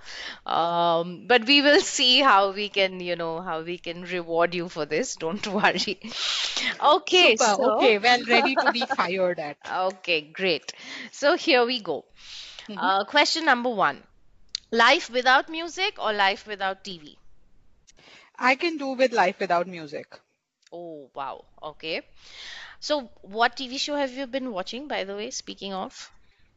Um, 0.47 1.27
but 1.27 1.47
we 1.47 1.61
will 1.63 1.81
see 1.81 2.21
how 2.21 2.53
we 2.53 2.69
can, 2.69 3.01
you 3.01 3.17
know, 3.17 3.41
how 3.43 3.63
we 3.63 3.79
can 3.79 4.03
reward 4.05 4.55
you 4.55 4.69
for 4.69 4.87
this. 4.87 5.17
Don't 5.17 5.47
worry. 5.61 5.99
Okay, 6.83 7.37
Super. 7.37 7.57
so 7.57 7.67
Okay, 7.69 7.99
well, 7.99 8.23
ready 8.29 8.57
to 8.57 8.69
be 8.71 8.87
fired 8.87 9.39
at. 9.39 9.59
okay, 9.71 10.21
great. 10.23 10.73
So 11.13 11.37
here 11.37 11.65
we 11.65 11.81
go. 11.81 12.05
Mhm. 12.69 12.91
Uh, 12.91 13.05
question 13.05 13.45
number 13.45 13.71
one. 13.71 14.03
Life 14.73 15.11
without 15.11 15.49
music 15.49 15.99
or 15.99 16.13
life 16.13 16.47
without 16.47 16.85
TV? 16.85 17.19
I 18.39 18.57
can 18.57 18.77
do 18.77 18.89
with 18.95 19.13
life 19.13 19.39
without 19.39 19.67
music. 19.67 20.19
Oh, 20.73 21.11
wow. 21.15 21.45
Okay. 21.63 22.03
So, 22.81 23.11
what 23.23 23.57
TV 23.57 23.79
show 23.79 23.97
have 23.97 24.13
you 24.13 24.27
been 24.27 24.53
watching, 24.53 24.89
by 24.89 25.05
the 25.05 25.17
way, 25.17 25.31
speaking 25.31 25.73
of? 25.75 26.11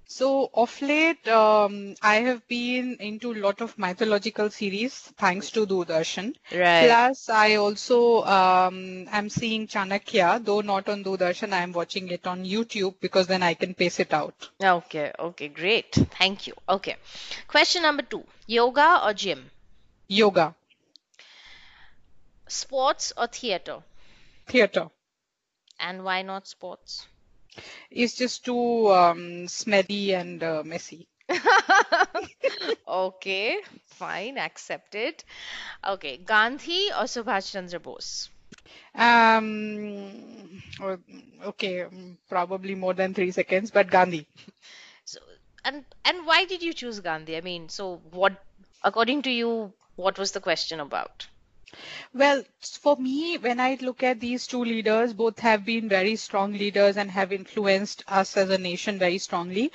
So 0.07 0.49
of 0.53 0.81
late, 0.81 1.27
um, 1.27 1.95
I 2.01 2.15
have 2.27 2.47
been 2.47 2.97
into 2.99 3.33
a 3.33 3.39
lot 3.41 3.61
of 3.61 3.77
mythological 3.77 4.49
series 4.49 4.93
thanks 5.17 5.49
to 5.51 5.65
Doordarshan. 5.65 6.35
Right. 6.51 6.87
Plus, 6.87 7.29
I 7.29 7.55
also 7.55 8.23
um, 8.23 9.07
am 9.11 9.29
seeing 9.29 9.67
Chanakya, 9.67 10.43
though 10.43 10.61
not 10.61 10.87
on 10.89 11.03
Doordarshan. 11.03 11.53
I 11.53 11.61
am 11.63 11.73
watching 11.73 12.09
it 12.09 12.27
on 12.27 12.45
YouTube 12.45 12.95
because 13.01 13.27
then 13.27 13.43
I 13.43 13.55
can 13.55 13.73
pace 13.73 13.99
it 13.99 14.13
out. 14.13 14.49
Okay, 14.61 15.11
okay, 15.19 15.47
great. 15.49 15.93
Thank 15.93 16.47
you. 16.47 16.53
Okay. 16.69 16.95
Question 17.47 17.81
number 17.83 18.03
two. 18.03 18.23
Yoga 18.47 19.01
or 19.05 19.13
gym? 19.13 19.51
Yoga, 20.07 20.55
Sports 22.47 23.11
or 23.17 23.27
theater? 23.27 23.83
Theater. 24.47 24.89
And 25.79 26.03
why 26.03 26.21
not 26.21 26.47
sports? 26.47 27.07
It's 27.91 28.15
just 28.15 28.45
too 28.45 28.91
um, 28.91 29.47
smelly 29.47 30.13
and 30.13 30.43
uh, 30.43 30.63
messy. 30.63 31.07
Okay, 32.87 33.61
fine, 33.87 34.37
accepted. 34.37 35.23
Okay, 35.85 36.17
Gandhi 36.17 36.89
or 36.91 37.03
Subhash 37.05 37.51
Chandra 37.51 37.79
Bose? 37.79 38.29
Um, 38.95 40.61
okay, 41.43 41.81
um, 41.83 42.17
probably 42.29 42.75
more 42.75 42.93
than 42.93 43.13
three 43.13 43.31
seconds, 43.31 43.71
but 43.71 43.89
Gandhi. 43.89 44.27
So, 45.05 45.19
and 45.63 45.85
and 46.05 46.25
why 46.25 46.45
did 46.45 46.61
you 46.63 46.73
choose 46.73 46.99
Gandhi? 46.99 47.37
I 47.37 47.41
mean, 47.41 47.69
so 47.69 47.97
what, 48.11 48.43
according 48.83 49.23
to 49.23 49.31
you, 49.31 49.73
what 49.95 50.17
was 50.17 50.31
the 50.31 50.41
question 50.41 50.79
about? 50.79 51.27
Well, 52.13 52.43
for 52.61 52.95
me, 52.97 53.37
when 53.37 53.59
I 53.59 53.77
look 53.81 54.03
at 54.03 54.19
these 54.19 54.45
two 54.47 54.63
leaders, 54.63 55.13
both 55.13 55.39
have 55.39 55.65
been 55.65 55.89
very 55.89 56.15
strong 56.15 56.53
leaders 56.53 56.97
and 56.97 57.09
have 57.11 57.33
influenced 57.33 58.03
us 58.07 58.37
as 58.37 58.49
a 58.49 58.57
nation 58.57 58.99
very 58.99 59.17
strongly. 59.17 59.71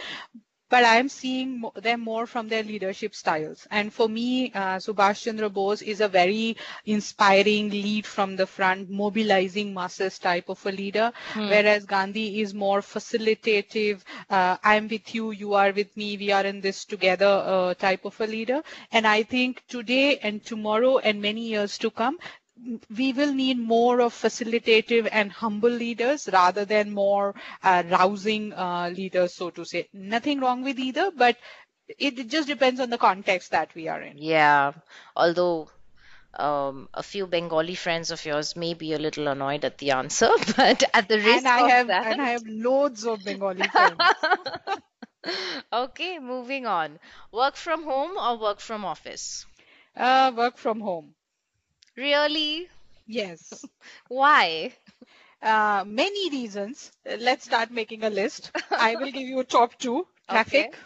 But 0.71 0.85
I'm 0.85 1.09
seeing 1.09 1.65
them 1.75 2.01
more 2.01 2.27
from 2.27 2.49
their 2.49 2.63
leadership 2.63 3.15
styles. 3.15 3.67
And 3.71 3.93
for 3.93 4.09
me, 4.09 4.53
uh, 4.53 4.77
Subhash 4.77 5.23
Chandra 5.25 5.49
Bose 5.49 5.83
is 5.83 6.01
a 6.01 6.09
very 6.09 6.57
inspiring 6.85 7.71
lead 7.71 8.07
from 8.07 8.37
the 8.37 8.47
front, 8.47 8.91
mobilizing 8.91 9.73
masses 9.73 10.19
type 10.19 10.49
of 10.49 10.65
a 10.67 10.73
leader. 10.73 11.13
Hmm. 11.33 11.49
Whereas 11.49 11.85
Gandhi 11.87 12.41
is 12.41 12.53
more 12.53 12.81
facilitative, 12.81 14.01
uh, 14.31 14.57
I'm 14.63 14.89
with 14.89 15.15
you, 15.15 15.31
you 15.31 15.55
are 15.55 15.73
with 15.73 15.97
me, 15.97 16.17
we 16.17 16.33
are 16.33 16.45
in 16.45 16.61
this 16.61 16.85
together 16.85 17.43
uh, 17.47 17.75
type 17.75 18.05
of 18.05 18.21
a 18.21 18.27
leader. 18.27 18.63
And 18.93 19.07
I 19.07 19.23
think 19.23 19.63
today 19.69 20.19
and 20.19 20.45
tomorrow 20.45 20.99
and 20.99 21.23
many 21.23 21.49
years 21.49 21.79
to 21.79 21.91
come, 21.91 22.19
we 22.97 23.12
will 23.12 23.33
need 23.33 23.59
more 23.59 24.01
of 24.01 24.12
facilitative 24.14 25.09
and 25.12 25.31
humble 25.33 25.71
leaders 25.71 26.29
rather 26.33 26.64
than 26.64 26.92
more 26.92 27.35
uh, 27.62 27.83
rousing 27.88 28.53
uh, 28.53 28.90
leaders, 28.94 29.35
so 29.35 29.51
to 29.51 29.64
say. 29.64 29.88
Nothing 29.92 30.40
wrong 30.40 30.62
with 30.62 30.79
either, 30.79 31.11
but 31.11 31.37
it, 31.88 32.18
it 32.18 32.29
just 32.29 32.49
depends 32.49 32.81
on 32.81 32.90
the 32.90 32.99
context 32.99 33.51
that 33.53 33.75
we 33.75 33.88
are 33.88 34.01
in. 34.03 34.18
Yeah, 34.18 34.73
although 35.16 35.71
um, 36.35 36.88
a 36.94 37.03
few 37.03 37.27
Bengali 37.27 37.75
friends 37.75 38.11
of 38.11 38.25
yours 38.25 38.57
may 38.57 38.75
be 38.75 38.92
a 38.92 38.99
little 38.99 39.29
annoyed 39.29 39.64
at 39.64 39.79
the 39.79 39.92
answer, 39.92 40.31
but 40.57 40.83
at 40.94 41.09
the 41.09 41.18
risk 41.18 41.47
And 41.47 41.49
I 41.49 41.61
of 41.61 41.73
have 41.73 41.88
that. 41.88 42.03
and 42.03 42.21
I 42.21 42.31
have 42.31 42.44
loads 42.47 43.05
of 43.07 43.23
Bengali 43.25 43.68
friends. 43.68 44.16
Okay, 45.73 46.18
moving 46.18 46.66
on. 46.66 46.99
Work 47.33 47.57
from 47.57 47.85
home 47.85 48.16
or 48.16 48.37
work 48.38 48.61
from 48.61 48.85
office? 48.85 49.47
Uh, 49.97 50.33
work 50.37 50.57
from 50.59 50.81
home. 50.81 51.14
Really? 51.99 52.71
Yes. 53.07 53.67
Why? 54.09 54.73
Uh, 55.43 55.85
many 55.87 56.31
reasons. 56.31 56.93
Uh, 57.09 57.17
Let's 57.19 57.45
start 57.45 57.71
making 57.71 58.05
a 58.05 58.11
list. 58.11 58.51
I 58.71 58.97
will 58.97 59.11
give 59.13 59.29
you 59.29 59.45
top 59.45 59.79
two: 59.79 60.07
traffic 60.29 60.77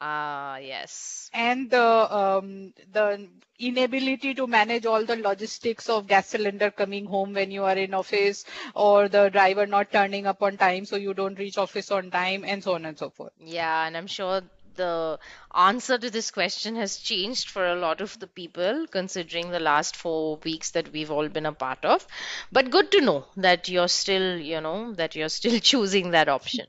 Ah, 0.00 0.56
yes. 0.58 1.32
and 1.34 1.70
the 1.70 1.84
um, 2.20 2.72
the 2.92 3.28
inability 3.58 4.34
to 4.34 4.46
manage 4.46 4.86
all 4.86 5.04
the 5.04 5.16
logistics 5.16 5.88
of 5.88 6.06
gas 6.06 6.28
cylinder 6.28 6.70
coming 6.70 7.04
home 7.06 7.32
when 7.34 7.50
you 7.50 7.64
are 7.64 7.76
in 7.76 7.94
office, 7.94 8.44
or 8.74 9.08
the 9.08 9.28
driver 9.30 9.66
not 9.66 9.92
turning 9.92 10.26
up 10.26 10.42
on 10.42 10.56
time, 10.56 10.84
so 10.84 10.96
you 10.96 11.14
don't 11.14 11.38
reach 11.38 11.58
office 11.58 11.90
on 11.90 12.10
time, 12.10 12.44
and 12.44 12.62
so 12.64 12.74
on 12.74 12.84
and 12.86 12.98
so 12.98 13.10
forth. 13.10 13.32
Yeah, 13.44 13.86
and 13.86 13.96
I'm 13.96 14.06
sure 14.06 14.42
the 14.78 15.18
answer 15.54 15.98
to 15.98 16.10
this 16.10 16.30
question 16.30 16.76
has 16.76 16.96
changed 16.96 17.50
for 17.50 17.66
a 17.66 17.76
lot 17.76 18.00
of 18.00 18.18
the 18.18 18.26
people, 18.26 18.86
considering 18.90 19.50
the 19.50 19.60
last 19.60 19.96
four 19.96 20.38
weeks 20.44 20.70
that 20.70 20.90
we've 20.92 21.10
all 21.10 21.28
been 21.28 21.46
a 21.46 21.52
part 21.52 21.84
of. 21.84 22.06
But 22.50 22.70
good 22.70 22.90
to 22.92 23.02
know 23.02 23.26
that 23.36 23.68
you're 23.68 23.88
still, 23.88 24.38
you 24.38 24.60
know, 24.62 24.94
that 24.94 25.14
you're 25.16 25.28
still 25.28 25.60
choosing 25.72 26.12
that 26.12 26.28
option. 26.28 26.66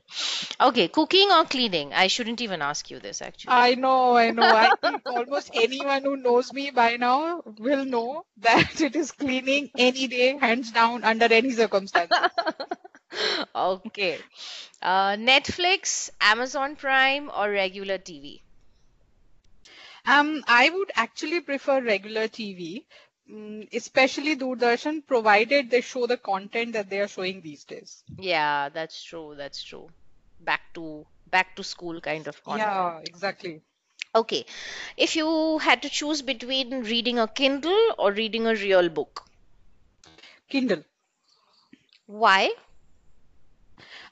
Okay, 0.60 0.88
cooking 0.88 1.30
or 1.32 1.44
cleaning? 1.44 1.92
I 1.94 2.08
shouldn't 2.08 2.40
even 2.40 2.62
ask 2.62 2.90
you 2.90 2.98
this 3.00 3.22
actually. 3.22 3.52
I 3.52 3.74
know, 3.76 4.16
I 4.16 4.30
know. 4.30 4.42
I 4.42 4.72
think 4.82 5.02
almost 5.06 5.50
anyone 5.54 6.02
who 6.04 6.16
knows 6.16 6.52
me 6.52 6.70
by 6.70 6.96
now 6.96 7.42
will 7.58 7.84
know 7.84 8.26
that 8.38 8.80
it 8.88 8.96
is 8.96 9.12
cleaning 9.12 9.70
any 9.76 10.06
day, 10.08 10.36
hands 10.36 10.72
down, 10.72 11.04
under 11.04 11.32
any 11.32 11.52
circumstances. 11.52 12.30
Okay. 13.54 14.24
Uh, 14.82 15.16
Netflix, 15.16 16.10
Amazon 16.20 16.76
Prime, 16.76 17.30
or 17.30 17.50
regular 17.50 17.98
TV? 17.98 18.42
Um, 20.04 20.44
I 20.46 20.68
would 20.70 20.90
actually 20.94 21.40
prefer 21.40 21.80
regular 21.82 22.28
TV, 22.28 22.86
mm, 23.30 23.68
especially 23.74 24.36
Doordarshan, 24.36 25.06
provided 25.06 25.70
they 25.70 25.80
show 25.80 26.06
the 26.06 26.18
content 26.18 26.72
that 26.74 26.90
they 26.90 27.00
are 27.00 27.08
showing 27.08 27.40
these 27.40 27.64
days. 27.64 28.04
Yeah, 28.18 28.68
that's 28.68 29.02
true. 29.02 29.34
That's 29.36 29.62
true. 29.62 29.88
Back 30.40 30.72
to 30.74 31.06
back 31.26 31.56
to 31.56 31.64
school 31.64 32.00
kind 32.00 32.28
of 32.28 32.42
content. 32.44 32.94
Yeah, 32.94 33.00
exactly. 33.00 33.62
Okay. 34.14 34.46
If 34.96 35.16
you 35.16 35.58
had 35.58 35.82
to 35.82 35.88
choose 35.90 36.22
between 36.22 36.82
reading 36.84 37.18
a 37.18 37.26
Kindle 37.26 37.94
or 37.98 38.12
reading 38.12 38.46
a 38.46 38.54
real 38.54 38.88
book, 38.88 39.24
Kindle. 40.48 40.84
why? 42.06 42.50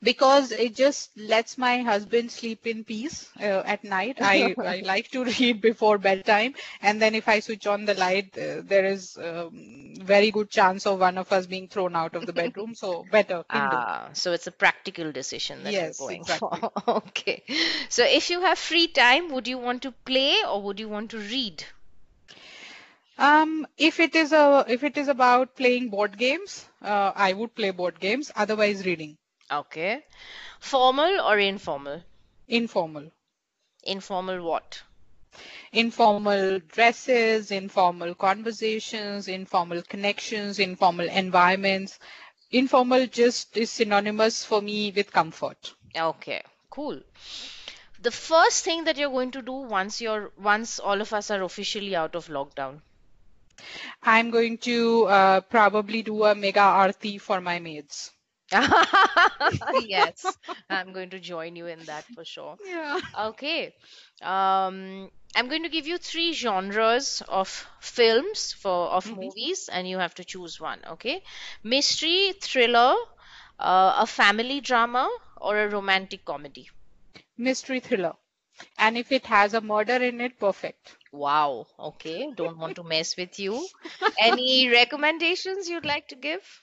Because 0.02 0.52
it 0.52 0.74
just 0.74 1.16
lets 1.16 1.56
my 1.58 1.82
husband 1.82 2.30
sleep 2.30 2.66
in 2.66 2.84
peace 2.84 3.28
uh, 3.40 3.62
at 3.66 3.84
night. 3.84 4.18
I, 4.20 4.56
I 4.64 4.80
like 4.84 5.11
to 5.12 5.24
read 5.38 5.61
before 5.61 5.98
bedtime, 5.98 6.54
and 6.80 7.00
then 7.00 7.14
if 7.14 7.28
I 7.28 7.40
switch 7.40 7.66
on 7.66 7.84
the 7.84 7.94
light, 7.94 8.37
uh, 8.38 8.62
there 8.64 8.84
is 8.84 9.16
um, 9.16 9.94
very 10.00 10.30
good 10.30 10.50
chance 10.50 10.87
of 10.87 11.00
one 11.00 11.18
of 11.18 11.32
us 11.32 11.46
being 11.46 11.68
thrown 11.68 11.96
out 11.96 12.14
of 12.16 12.26
the 12.26 12.32
bedroom. 12.32 12.74
So 12.74 13.04
better 13.04 13.42
Kindle. 13.50 13.84
Ah, 13.88 14.11
so 14.14 14.32
it's 14.32 14.46
a 14.46 14.52
practical 14.52 15.12
decision 15.12 15.64
that 15.64 15.82
you're 15.82 15.90
Yes, 15.90 16.06
going 16.06 16.24
exactly. 16.24 16.66
for. 16.66 16.70
Okay. 16.88 17.42
So 17.88 18.04
if 18.04 18.30
you 18.30 18.40
have 18.42 18.58
free 18.58 18.88
time, 18.88 19.28
would 19.30 19.46
you 19.48 19.58
want 19.58 19.82
to 19.82 19.92
play 19.92 20.42
or 20.44 20.62
would 20.62 20.80
you 20.80 20.88
want 20.88 21.11
to 21.11 21.18
read? 21.18 21.64
Um, 23.18 23.66
if 23.76 24.00
it 24.00 24.14
is 24.14 24.32
a 24.32 24.64
if 24.68 24.82
it 24.82 24.96
is 24.96 25.08
about 25.08 25.56
playing 25.56 25.90
board 25.90 26.18
games, 26.18 26.68
uh, 26.82 27.12
I 27.14 27.32
would 27.32 27.54
play 27.54 27.70
board 27.70 28.00
games. 28.00 28.30
Otherwise, 28.37 28.87
reading. 28.87 29.18
Okay. 29.50 30.04
Formal 30.61 31.20
or 31.20 31.38
informal? 31.38 32.02
Informal. 32.48 33.11
Informal 33.84 34.42
what? 34.42 34.82
Informal 35.72 36.58
dresses, 36.61 37.50
informal 37.50 38.14
conversations, 38.14 39.28
informal 39.28 39.82
connections, 39.82 40.58
informal 40.58 41.08
environments. 41.08 41.98
Informal 42.50 43.06
just 43.06 43.56
is 43.56 43.70
synonymous 43.70 44.44
for 44.44 44.61
me 44.61 44.90
with 44.94 45.12
comfort. 45.12 45.74
Okay, 45.96 46.42
cool. 46.70 47.00
The 48.00 48.11
first 48.11 48.64
thing 48.64 48.84
that 48.84 48.96
you're 48.96 49.11
going 49.11 49.30
to 49.32 49.42
do 49.42 49.52
once 49.52 50.00
you're 50.00 50.32
once 50.38 50.78
all 50.78 51.00
of 51.00 51.12
us 51.12 51.30
are 51.30 51.42
officially 51.42 51.96
out 51.96 52.14
of 52.14 52.28
lockdown. 52.28 52.80
I'm 54.02 54.30
going 54.30 54.58
to 54.58 55.04
uh, 55.06 55.40
probably 55.40 56.02
do 56.02 56.24
a 56.24 56.34
mega 56.34 56.61
arti 56.61 57.18
for 57.18 57.40
my 57.40 57.58
maids. 57.58 58.12
Yes, 59.70 60.38
I'm 60.70 60.92
going 60.92 61.11
to 61.11 61.20
join 61.20 61.56
you 61.56 61.66
in 61.66 61.87
that 61.87 62.11
for 62.12 62.24
sure. 62.24 62.58
Yeah. 62.64 62.98
Okay. 63.18 63.74
Um, 64.22 65.11
I'm 65.37 65.48
going 65.48 65.62
to 65.64 65.68
give 65.68 65.87
you 65.87 65.98
three 65.98 66.32
genres 66.32 67.22
of 67.28 67.48
films 67.80 68.52
for 68.52 68.88
of 68.88 69.12
Mhm. 69.12 69.14
movies, 69.14 69.68
and 69.72 69.88
you 69.88 69.98
have 69.98 70.14
to 70.16 70.24
choose 70.24 70.61
one. 70.61 70.80
Okay. 70.94 71.22
Mystery, 71.62 72.32
thriller, 72.40 72.94
uh, 73.58 73.94
a 73.98 74.06
family 74.06 74.61
drama, 74.61 75.08
or 75.38 75.58
a 75.58 75.68
romantic 75.68 76.24
comedy. 76.24 76.68
Mystery 77.37 77.80
thriller. 77.80 78.16
And 78.78 78.96
if 78.96 79.12
it 79.12 79.26
has 79.26 79.54
a 79.54 79.61
murder 79.61 79.94
in 80.02 80.20
it, 80.20 80.38
perfect. 80.38 80.96
Wow. 81.12 81.66
Okay. 81.78 82.30
Don't 82.34 82.56
want 82.58 82.76
to 82.76 82.82
mess 82.82 83.16
with 83.16 83.38
you. 83.38 83.70
Any 84.18 84.68
recommendations 84.68 85.68
you'd 85.68 85.84
like 85.84 86.08
to 86.08 86.16
give? 86.16 86.62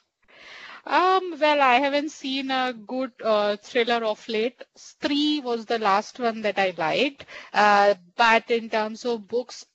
Um, 0.86 1.40
well, 1.40 1.62
I 1.62 1.76
haven't 1.80 2.10
seen 2.10 2.52
a 2.52 2.72
good 2.74 3.12
uh, 3.24 3.58
thriller 3.58 4.06
of 4.06 4.28
late. 4.30 4.64
Three 4.78 5.40
was 5.40 5.66
the 5.66 5.80
last 5.80 6.20
one 6.20 6.42
that 6.42 6.60
I 6.60 6.74
liked. 6.78 7.26
Uh, 7.54 7.96
but 8.16 8.52
in 8.52 8.70
terms 8.70 9.04
of 9.06 9.28
books, 9.28 9.66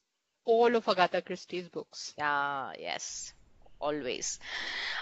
all 0.45 0.77
of 0.77 0.89
Agatha 0.89 1.21
Christie's 1.23 1.69
books. 1.69 2.15
Ah, 2.21 2.73
yes. 2.79 3.33
Always. 3.81 4.39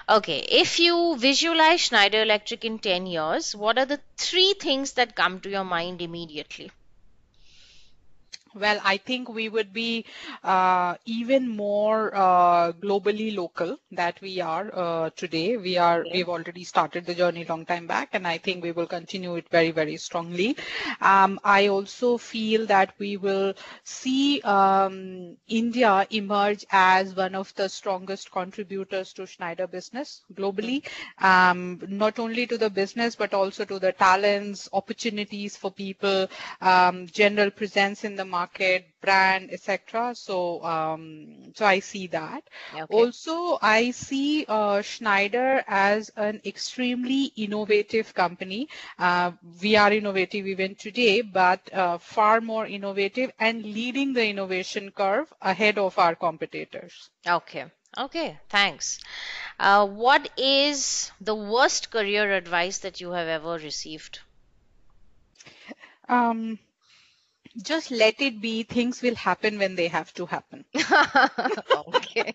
Okay. 0.09 0.39
If 0.39 0.79
you 0.79 1.17
visualize 1.19 1.83
Schneider 1.83 2.23
Electric 2.23 2.65
in 2.65 2.79
10 2.79 3.07
years, 3.07 3.55
what 3.55 3.79
are 3.79 3.87
the 3.87 4.01
three 4.17 4.55
things 4.55 4.93
that 4.93 5.15
come 5.15 5.41
to 5.41 5.51
your 5.51 5.65
mind 5.65 6.01
immediately? 6.01 6.71
Well, 8.59 8.81
I 8.85 8.97
think 8.99 9.29
we 9.29 9.49
would 9.49 9.73
be 9.73 10.05
uh, 10.43 10.97
even 11.05 11.49
more 11.49 12.15
uh, 12.15 12.73
globally 12.73 13.35
local 13.37 13.79
that 13.93 14.21
we 14.21 14.41
are 14.41 14.71
uh, 14.75 15.11
today. 15.17 15.57
We 15.57 15.77
are 15.79 16.01
Okay. 16.01 16.11
we've 16.13 16.29
already 16.29 16.65
started 16.65 17.07
the 17.07 17.15
journey 17.15 17.45
long 17.45 17.65
time 17.67 17.87
back, 17.87 18.11
and 18.13 18.27
I 18.27 18.39
think 18.39 18.63
we 18.65 18.73
will 18.73 18.87
continue 18.87 19.37
it 19.37 19.49
very 19.51 19.71
very 19.71 19.97
strongly. 19.97 20.57
Um, 21.01 21.39
I 21.45 21.69
also 21.69 22.19
feel 22.19 22.67
that 22.67 22.95
we 22.99 23.17
will 23.17 23.55
see 23.85 24.41
um, 24.43 25.37
India 25.49 26.07
emerge 26.11 26.65
as 26.71 27.15
one 27.15 27.35
of 27.35 27.55
the 27.55 27.69
strongest 27.69 28.31
contributors 28.31 29.13
to 29.15 29.27
Schneider 29.27 29.67
business 29.67 30.23
globally, 30.35 30.83
um, 31.19 31.81
not 31.89 32.19
only 32.19 32.47
to 32.47 32.59
the 32.59 32.71
business 32.71 33.15
but 33.17 33.35
also 33.35 33.65
to 33.65 33.79
the 33.79 33.93
talents, 33.93 34.69
opportunities 34.73 35.57
for 35.57 35.71
people, 35.71 36.27
um, 36.61 37.07
general 37.07 37.51
presence 37.51 38.05
in 38.05 38.17
the 38.17 38.25
market, 38.25 38.48
brand, 39.01 39.51
etc. 39.53 40.15
So, 40.15 40.63
um, 40.65 41.53
so 41.55 41.65
I 41.65 41.81
see 41.81 42.07
that. 42.09 42.43
Okay. 42.73 42.85
Also, 42.89 43.59
I 43.63 43.91
see 43.91 44.45
uh, 44.49 44.83
Schneider 44.83 45.65
as 45.67 46.11
an 46.17 46.41
extremely 46.45 47.33
innovative 47.37 48.15
company. 48.15 48.69
Uh, 48.99 49.33
we 49.63 49.77
are 49.77 49.93
innovative 49.93 50.47
even 50.47 50.75
today, 50.75 51.23
but 51.23 51.73
uh, 51.73 51.99
far 51.99 52.41
more 52.41 52.67
innovative 52.67 53.33
and 53.39 53.63
leading 53.63 54.13
the 54.13 54.27
innovation 54.27 54.91
curve 54.91 55.33
ahead 55.41 55.79
of 55.79 55.99
our 55.99 56.15
competitors. 56.15 57.11
Okay. 57.27 57.67
Okay. 57.97 58.39
Thanks. 58.49 59.01
Uh, 59.59 59.87
what 59.87 60.31
is 60.37 61.11
the 61.21 61.35
worst 61.35 61.91
career 61.91 62.35
advice 62.35 62.79
that 62.79 63.01
you 63.01 63.11
have 63.13 63.29
ever 63.29 63.55
received? 63.59 64.21
Um, 66.09 66.59
just 67.63 67.91
let 67.91 68.21
it 68.21 68.41
be. 68.41 68.63
Things 68.63 69.03
will 69.03 69.15
happen 69.15 69.59
when 69.59 69.75
they 69.77 69.89
have 69.89 70.13
to 70.15 70.27
happen. 70.27 70.65
Okay. 71.89 72.33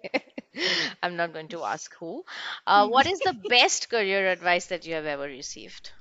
I'm 1.01 1.15
not 1.15 1.33
going 1.33 1.47
to 1.49 1.63
ask 1.63 1.93
who. 1.95 2.23
Uh, 2.67 2.88
what 2.88 3.07
is 3.07 3.19
the 3.19 3.33
best 3.33 3.89
career 3.89 4.31
advice 4.31 4.67
that 4.67 4.86
you 4.86 4.93
have 4.95 5.05
ever 5.05 5.23
received? 5.23 5.91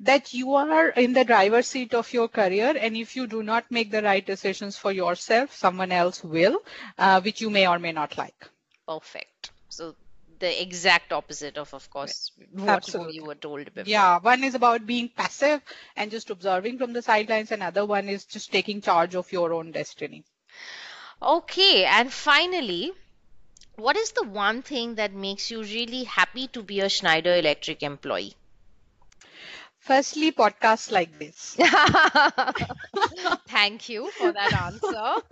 that 0.00 0.34
you 0.34 0.54
are 0.56 0.88
in 0.88 1.12
the 1.12 1.24
driver's 1.24 1.68
seat 1.68 1.94
of 1.94 2.12
your 2.12 2.26
career 2.26 2.74
and 2.76 2.96
if 2.96 3.14
you 3.14 3.28
do 3.28 3.44
not 3.44 3.70
make 3.70 3.92
the 3.92 4.02
right 4.02 4.26
decisions 4.26 4.76
for 4.76 4.90
yourself 4.90 5.54
someone 5.54 5.92
else 5.92 6.24
will 6.24 6.58
uh, 6.98 7.20
which 7.20 7.40
you 7.40 7.48
may 7.48 7.64
or 7.68 7.78
may 7.78 7.92
not 7.92 8.18
like 8.18 8.50
Perfect. 8.86 9.50
So 9.68 9.96
the 10.38 10.62
exact 10.62 11.12
opposite 11.12 11.56
of, 11.58 11.72
of 11.74 11.88
course, 11.90 12.32
what 12.52 12.68
Absolutely. 12.68 13.14
you 13.14 13.24
were 13.24 13.34
told 13.34 13.72
before. 13.74 13.84
yeah 13.84 14.18
one 14.18 14.44
is 14.44 14.54
about 14.54 14.86
being 14.86 15.08
passive 15.08 15.62
and 15.96 16.10
just 16.10 16.30
observing 16.30 16.78
from 16.78 16.92
the 16.92 17.02
sidelines 17.02 17.50
Another 17.52 17.84
one 17.86 18.08
is 18.08 18.24
just 18.24 18.52
taking 18.52 18.80
charge 18.80 19.14
of 19.14 19.30
your 19.32 19.52
own 19.52 19.72
destiny 19.72 20.24
Okay, 21.22 21.84
and 21.84 22.12
finally, 22.12 22.92
what 23.76 23.96
is 23.96 24.12
the 24.12 24.24
one 24.24 24.62
thing 24.62 24.96
that 24.96 25.12
makes 25.12 25.50
you 25.50 25.62
really 25.62 26.04
happy 26.04 26.48
to 26.48 26.62
be 26.62 26.80
a 26.80 26.88
Schneider 26.88 27.34
Electric 27.34 27.82
employee? 27.82 28.36
Firstly 29.86 30.32
podcasts 30.32 30.90
like 30.90 31.16
this. 31.18 31.56
Thank 33.48 33.88
you 33.88 34.10
for 34.10 34.32
that 34.32 34.52
answer. 34.52 35.22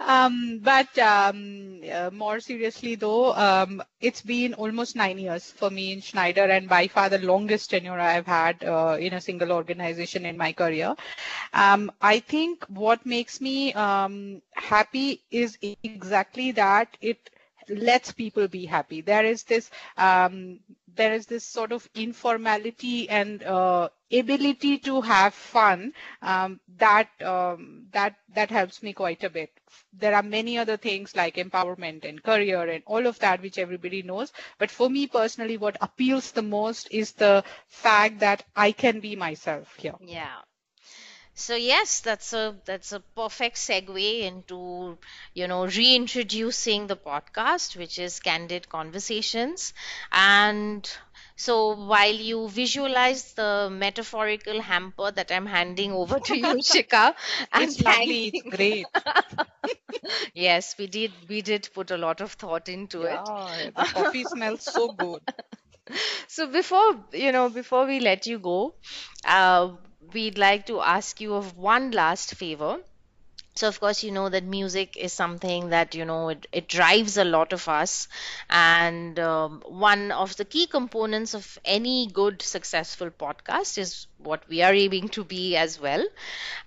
um, 0.00 0.58
but 0.62 0.98
um, 0.98 1.80
uh, 1.92 2.10
more 2.12 2.40
seriously 2.40 2.96
though 2.96 3.32
um, 3.34 3.82
it's 4.00 4.22
been 4.22 4.54
almost 4.54 4.96
nine 4.96 5.18
years 5.18 5.50
for 5.52 5.70
me 5.70 5.92
in 5.92 6.00
schneider 6.00 6.42
and 6.44 6.68
by 6.68 6.88
far 6.88 7.08
the 7.08 7.18
longest 7.18 7.70
tenure 7.70 7.98
i've 7.98 8.26
had 8.26 8.62
uh, 8.64 8.96
in 8.98 9.14
a 9.14 9.20
single 9.20 9.52
organization 9.52 10.26
in 10.26 10.36
my 10.36 10.52
career. 10.52 10.94
Um, 11.52 11.90
i 12.00 12.18
think 12.20 12.64
what 12.66 13.06
makes 13.06 13.40
me 13.40 13.72
um, 13.74 14.42
happy 14.54 15.22
is 15.30 15.58
exactly 15.62 16.50
that 16.52 16.96
it 17.00 17.30
lets 17.68 18.12
people 18.12 18.48
be 18.48 18.64
happy. 18.66 19.00
There 19.00 19.24
is 19.24 19.42
this 19.44 19.70
um, 19.96 20.60
there 20.96 21.12
is 21.14 21.26
this 21.26 21.44
sort 21.44 21.72
of 21.72 21.88
informality 21.94 23.08
and 23.08 23.42
uh, 23.44 23.88
ability 24.12 24.78
to 24.78 25.00
have 25.00 25.34
fun 25.34 25.92
um, 26.22 26.60
that 26.78 27.08
um, 27.22 27.86
that 27.92 28.16
that 28.34 28.50
helps 28.50 28.82
me 28.82 28.92
quite 28.92 29.22
a 29.24 29.30
bit. 29.30 29.50
There 29.92 30.14
are 30.14 30.22
many 30.22 30.58
other 30.58 30.76
things 30.76 31.14
like 31.16 31.36
empowerment 31.36 32.04
and 32.04 32.22
career 32.22 32.68
and 32.68 32.82
all 32.86 33.06
of 33.06 33.18
that 33.20 33.42
which 33.42 33.58
everybody 33.58 34.02
knows. 34.02 34.32
But 34.58 34.70
for 34.70 34.88
me 34.90 35.06
personally, 35.06 35.56
what 35.56 35.76
appeals 35.80 36.32
the 36.32 36.42
most 36.42 36.88
is 36.90 37.12
the 37.12 37.44
fact 37.68 38.20
that 38.20 38.44
I 38.54 38.72
can 38.72 39.00
be 39.00 39.16
myself 39.16 39.74
here. 39.76 39.94
Yeah. 40.00 40.36
So 41.36 41.54
yes, 41.56 42.00
that's 42.00 42.32
a 42.32 42.56
that's 42.66 42.92
a 42.92 43.00
perfect 43.00 43.56
segue 43.56 44.22
into, 44.22 44.98
you 45.34 45.46
know, 45.48 45.66
reintroducing 45.66 46.88
the 46.88 46.96
podcast, 46.96 47.76
which 47.76 47.98
is 47.98 48.20
Candid 48.20 48.68
Conversations. 48.68 49.72
And 50.12 50.90
so 51.36 51.74
while 51.76 52.14
you 52.14 52.48
visualize 52.48 53.34
the 53.34 53.68
metaphorical 53.70 54.60
hamper 54.62 55.12
that 55.12 55.30
I'm 55.32 55.46
handing 55.46 55.92
over 55.92 56.18
to 56.20 56.36
you, 56.36 56.56
Shikha, 56.72 57.14
and 57.52 57.76
It's 57.76 57.80
lovely. 57.80 58.28
It's 58.28 58.42
great. 58.42 58.88
yes, 60.34 60.76
we 60.78 60.86
did 60.86 61.12
we 61.28 61.42
did 61.42 61.68
put 61.74 61.90
a 61.90 61.98
lot 61.98 62.20
of 62.20 62.32
thought 62.32 62.68
into 62.68 63.04
it. 63.04 63.30
The 63.76 63.86
coffee 63.86 64.24
smells 64.24 64.64
so 64.64 64.88
good. 64.90 65.22
So 66.28 66.46
before, 66.48 67.04
you 67.12 67.32
know, 67.32 67.48
before 67.50 67.86
we 67.86 68.00
let 68.00 68.26
you 68.26 68.38
go, 68.38 68.74
uh, 69.24 69.70
we'd 70.12 70.38
like 70.38 70.66
to 70.66 70.80
ask 70.80 71.20
you 71.20 71.34
of 71.34 71.56
one 71.56 71.90
last 71.90 72.34
favor. 72.34 72.78
So 73.54 73.68
of 73.68 73.80
course, 73.80 74.02
you 74.04 74.12
know 74.12 74.28
that 74.28 74.44
music 74.44 74.96
is 74.96 75.12
something 75.12 75.70
that, 75.70 75.94
you 75.94 76.04
know, 76.04 76.28
it, 76.30 76.46
it 76.52 76.68
drives 76.68 77.16
a 77.16 77.24
lot 77.24 77.52
of 77.52 77.68
us. 77.68 78.08
And 78.50 79.18
um, 79.18 79.62
one 79.66 80.12
of 80.12 80.36
the 80.36 80.44
key 80.44 80.66
components 80.66 81.34
of 81.34 81.58
any 81.64 82.06
good, 82.08 82.42
successful 82.42 83.10
podcast 83.10 83.78
is 83.78 84.06
what 84.18 84.48
we 84.48 84.62
are 84.62 84.74
aiming 84.74 85.08
to 85.10 85.24
be 85.24 85.56
as 85.56 85.80
well. 85.80 86.04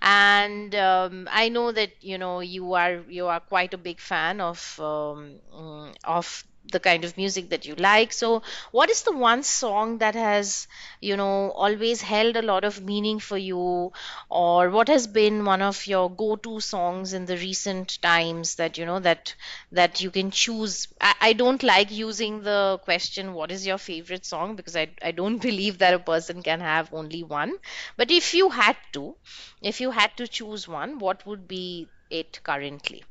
And 0.02 0.74
um, 0.74 1.28
I 1.30 1.48
know 1.48 1.72
that, 1.72 1.92
you 2.02 2.18
know, 2.18 2.40
you 2.40 2.74
are 2.74 3.02
you 3.08 3.26
are 3.28 3.40
quite 3.40 3.74
a 3.74 3.78
big 3.78 4.00
fan 4.00 4.40
of 4.40 4.78
um, 4.80 5.40
mm, 5.54 5.94
of 6.04 6.44
the 6.72 6.80
kind 6.80 7.04
of 7.04 7.16
music 7.16 7.50
that 7.50 7.66
you 7.66 7.74
like. 7.76 8.12
So, 8.12 8.42
what 8.70 8.90
is 8.90 9.02
the 9.02 9.16
one 9.16 9.42
song 9.42 9.98
that 9.98 10.14
has, 10.14 10.66
you 11.00 11.16
know, 11.16 11.50
always 11.52 12.00
held 12.02 12.36
a 12.36 12.42
lot 12.42 12.64
of 12.64 12.82
meaning 12.84 13.18
for 13.18 13.36
you, 13.38 13.92
or 14.30 14.70
what 14.70 14.88
has 14.88 15.06
been 15.06 15.44
one 15.44 15.62
of 15.62 15.86
your 15.86 16.10
go-to 16.10 16.60
songs 16.60 17.12
in 17.12 17.26
the 17.26 17.36
recent 17.36 18.00
times 18.02 18.56
that, 18.56 18.78
you 18.78 18.84
know, 18.86 18.98
that 19.00 19.34
that 19.72 20.00
you 20.00 20.10
can 20.10 20.30
choose? 20.30 20.88
I, 21.00 21.14
I 21.20 21.32
don't 21.32 21.62
like 21.62 21.90
using 21.90 22.42
the 22.42 22.78
question, 22.84 23.32
what 23.34 23.50
is 23.50 23.66
your 23.66 23.78
favorite 23.78 24.24
song? 24.26 24.56
Because 24.56 24.76
I, 24.76 24.88
I 25.02 25.12
don't 25.12 25.38
believe 25.50 25.78
that 25.78 25.94
a 25.94 25.98
person 25.98 26.42
can 26.42 26.60
have 26.60 26.92
only 26.92 27.22
one. 27.22 27.54
But 27.96 28.10
if 28.10 28.34
you 28.34 28.50
had 28.50 28.76
to, 28.94 29.16
if 29.62 29.80
you 29.80 29.90
had 29.90 30.16
to 30.16 30.26
choose 30.28 30.68
one, 30.68 30.98
what 30.98 31.24
would 31.26 31.46
be 31.48 31.90
it 32.10 32.40
currently? 32.42 33.04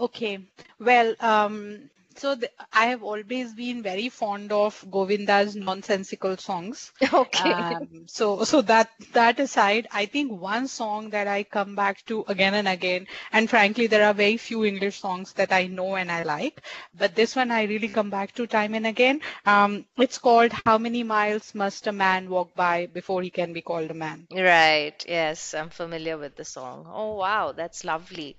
Okay. 0.00 0.38
Well, 0.78 1.14
um, 1.20 1.90
so 2.18 2.34
the, 2.34 2.50
I 2.72 2.86
have 2.86 3.02
always 3.02 3.52
been 3.54 3.82
very 3.82 4.08
fond 4.08 4.52
of 4.52 4.84
Govinda's 4.90 5.54
nonsensical 5.56 6.36
songs. 6.36 6.92
Okay. 7.12 7.54
Um, 7.54 8.06
so 8.06 8.44
so 8.44 8.62
that 8.62 8.90
that 9.12 9.38
aside, 9.40 9.86
I 9.92 10.06
think 10.06 10.32
one 10.32 10.66
song 10.68 11.10
that 11.10 11.26
I 11.28 11.42
come 11.44 11.74
back 11.76 12.04
to 12.06 12.24
again 12.28 12.54
and 12.54 12.68
again, 12.68 13.06
and 13.32 13.48
frankly, 13.48 13.86
there 13.86 14.04
are 14.06 14.14
very 14.14 14.36
few 14.38 14.64
English 14.64 15.00
songs 15.00 15.32
that 15.34 15.52
I 15.52 15.66
know 15.66 15.96
and 15.96 16.10
I 16.10 16.22
like, 16.22 16.62
but 16.94 17.14
this 17.14 17.36
one 17.36 17.50
I 17.50 17.64
really 17.64 17.88
come 17.88 18.10
back 18.10 18.32
to 18.34 18.46
time 18.46 18.74
and 18.74 18.86
again. 18.86 19.20
Um, 19.46 19.86
it's 19.96 20.18
called 20.18 20.52
"How 20.64 20.78
Many 20.78 21.02
Miles 21.04 21.54
Must 21.54 21.86
a 21.86 21.92
Man 21.92 22.28
Walk 22.30 22.54
By 22.54 22.86
Before 22.86 23.22
He 23.22 23.30
Can 23.30 23.52
Be 23.52 23.62
Called 23.62 23.90
a 23.90 23.94
Man." 23.94 24.28
Right. 24.32 25.04
Yes, 25.08 25.54
I'm 25.54 25.70
familiar 25.70 26.18
with 26.18 26.36
the 26.36 26.44
song. 26.44 26.86
Oh, 26.92 27.14
wow, 27.16 27.52
that's 27.52 27.84
lovely. 27.84 28.36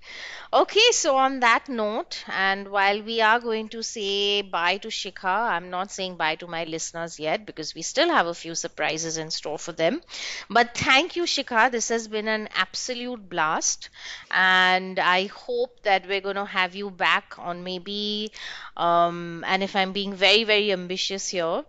Okay, 0.52 0.92
so 0.92 1.16
on 1.16 1.40
that 1.40 1.68
note, 1.68 2.24
and 2.28 2.68
while 2.68 3.02
we 3.02 3.20
are 3.20 3.40
going 3.40 3.69
to 3.70 3.82
say 3.82 4.42
bye 4.42 4.78
to 4.78 4.88
Shikha, 4.88 5.24
I'm 5.52 5.70
not 5.70 5.90
saying 5.90 6.16
bye 6.16 6.36
to 6.36 6.46
my 6.46 6.64
listeners 6.64 7.18
yet 7.18 7.46
because 7.46 7.74
we 7.74 7.82
still 7.82 8.08
have 8.08 8.26
a 8.26 8.34
few 8.34 8.54
surprises 8.54 9.16
in 9.18 9.30
store 9.30 9.58
for 9.58 9.72
them. 9.72 10.00
But 10.48 10.76
thank 10.76 11.16
you, 11.16 11.24
Shikha. 11.24 11.70
This 11.70 11.88
has 11.88 12.08
been 12.08 12.28
an 12.28 12.48
absolute 12.54 13.28
blast. 13.28 13.88
And 14.30 14.98
I 14.98 15.26
hope 15.26 15.82
that 15.82 16.06
we're 16.08 16.20
going 16.20 16.36
to 16.36 16.44
have 16.44 16.74
you 16.74 16.90
back 16.90 17.34
on 17.38 17.64
maybe, 17.64 18.32
um, 18.76 19.44
and 19.46 19.62
if 19.62 19.74
I'm 19.76 19.92
being 19.92 20.14
very, 20.14 20.44
very 20.44 20.72
ambitious 20.72 21.28
here, 21.28 21.64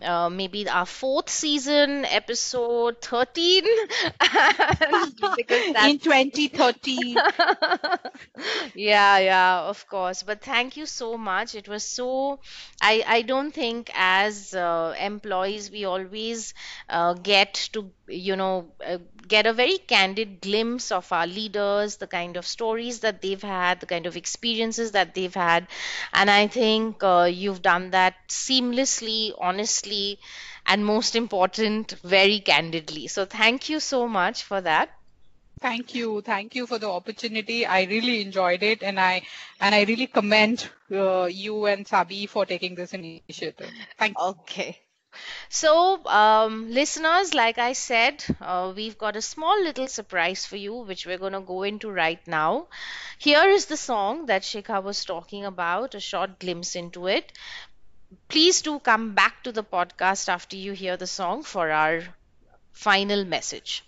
uh, 0.00 0.28
maybe 0.28 0.68
our 0.68 0.86
fourth 0.86 1.28
season, 1.28 2.04
episode 2.04 3.00
13. 3.00 3.64
because 5.36 5.64
In 5.78 5.98
2013. 5.98 7.22
yeah, 8.74 9.18
yeah, 9.18 9.60
of 9.62 9.86
course. 9.88 10.22
But 10.22 10.42
thank 10.42 10.76
you 10.76 10.86
so 10.86 11.16
much. 11.16 11.54
It 11.54 11.68
was 11.68 11.84
so, 11.84 12.40
I, 12.80 13.04
I 13.06 13.22
don't 13.22 13.52
think 13.52 13.90
as 13.94 14.54
uh, 14.54 14.94
employees 14.98 15.70
we 15.70 15.84
always 15.84 16.54
uh, 16.88 17.14
get 17.14 17.54
to, 17.72 17.90
you 18.08 18.36
know, 18.36 18.72
uh, 18.84 18.98
get 19.32 19.46
a 19.46 19.52
very 19.52 19.78
candid 19.78 20.40
glimpse 20.42 20.92
of 20.92 21.10
our 21.10 21.26
leaders, 21.26 21.96
the 21.96 22.06
kind 22.06 22.36
of 22.36 22.46
stories 22.46 23.00
that 23.00 23.22
they've 23.22 23.42
had, 23.42 23.80
the 23.80 23.86
kind 23.86 24.06
of 24.06 24.16
experiences 24.16 24.92
that 24.92 25.14
they've 25.14 25.34
had. 25.34 25.66
And 26.12 26.30
I 26.30 26.46
think 26.48 27.02
uh, 27.02 27.28
you've 27.32 27.62
done 27.62 27.90
that 27.92 28.14
seamlessly, 28.28 29.32
honestly, 29.40 30.18
and 30.66 30.84
most 30.84 31.16
important, 31.16 31.96
very 32.04 32.40
candidly. 32.40 33.06
So 33.08 33.24
thank 33.24 33.68
you 33.70 33.80
so 33.80 34.06
much 34.06 34.42
for 34.44 34.60
that. 34.60 34.90
Thank 35.60 35.94
you. 35.94 36.20
Thank 36.22 36.54
you 36.54 36.66
for 36.66 36.78
the 36.78 36.90
opportunity. 36.90 37.64
I 37.64 37.84
really 37.84 38.20
enjoyed 38.20 38.62
it 38.62 38.82
and 38.82 38.98
I 39.00 39.22
and 39.60 39.74
I 39.74 39.84
really 39.84 40.08
commend 40.08 40.68
uh, 40.90 41.24
you 41.24 41.66
and 41.66 41.86
Sabi 41.86 42.26
for 42.26 42.44
taking 42.44 42.74
this 42.74 42.92
initiative. 42.92 43.70
Thank 43.98 44.16
you. 44.18 44.26
Okay. 44.32 44.78
So, 45.48 46.04
um, 46.06 46.70
listeners, 46.70 47.34
like 47.34 47.58
I 47.58 47.72
said, 47.74 48.24
uh, 48.40 48.72
we've 48.74 48.98
got 48.98 49.16
a 49.16 49.22
small 49.22 49.62
little 49.62 49.86
surprise 49.88 50.46
for 50.46 50.56
you, 50.56 50.74
which 50.74 51.06
we're 51.06 51.18
going 51.18 51.32
to 51.34 51.40
go 51.40 51.62
into 51.62 51.90
right 51.90 52.26
now. 52.26 52.68
Here 53.18 53.48
is 53.48 53.66
the 53.66 53.76
song 53.76 54.26
that 54.26 54.42
Shikha 54.42 54.82
was 54.82 55.04
talking 55.04 55.44
about, 55.44 55.94
a 55.94 56.00
short 56.00 56.38
glimpse 56.38 56.74
into 56.74 57.06
it. 57.06 57.32
Please 58.28 58.62
do 58.62 58.78
come 58.80 59.14
back 59.14 59.42
to 59.44 59.52
the 59.52 59.64
podcast 59.64 60.28
after 60.28 60.56
you 60.56 60.72
hear 60.72 60.96
the 60.96 61.06
song 61.06 61.42
for 61.42 61.70
our 61.70 62.02
final 62.72 63.24
message. 63.24 63.84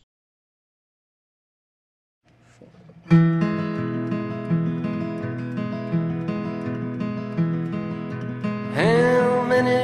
How 8.74 9.44
many 9.48 9.83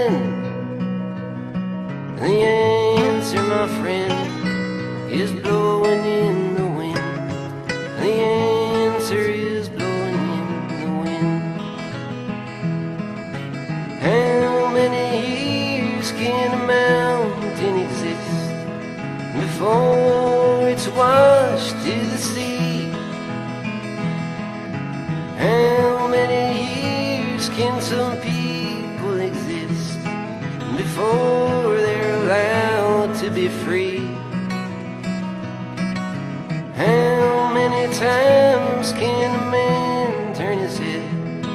Times 38.01 38.93
can 38.93 39.29
a 39.35 39.51
man 39.51 40.33
turn 40.33 40.57
his 40.57 40.75
head 40.75 41.45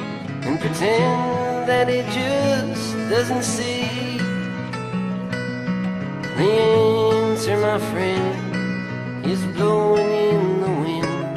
and 0.45 0.57
pretend 0.57 1.67
that 1.67 1.89
he 1.89 2.03
just 2.03 2.95
doesn't 3.09 3.43
see? 3.43 4.17
The 6.37 6.49
answer, 6.49 7.57
my 7.57 7.77
friend, 7.91 9.25
is 9.25 9.43
blowing 9.57 10.09
in 10.09 10.61
the 10.61 10.71
wind. 10.83 11.35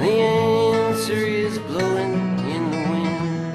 The 0.00 0.10
answer 0.10 1.12
is 1.12 1.60
blowing 1.60 2.14
in 2.54 2.62
the 2.72 2.82
wind. 2.90 3.54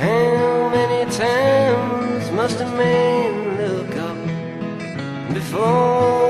How 0.00 0.68
many 0.68 1.08
times 1.12 2.28
must 2.32 2.58
a 2.58 2.66
man 2.66 3.56
look 3.56 3.94
up 3.98 4.18
before 5.32 6.21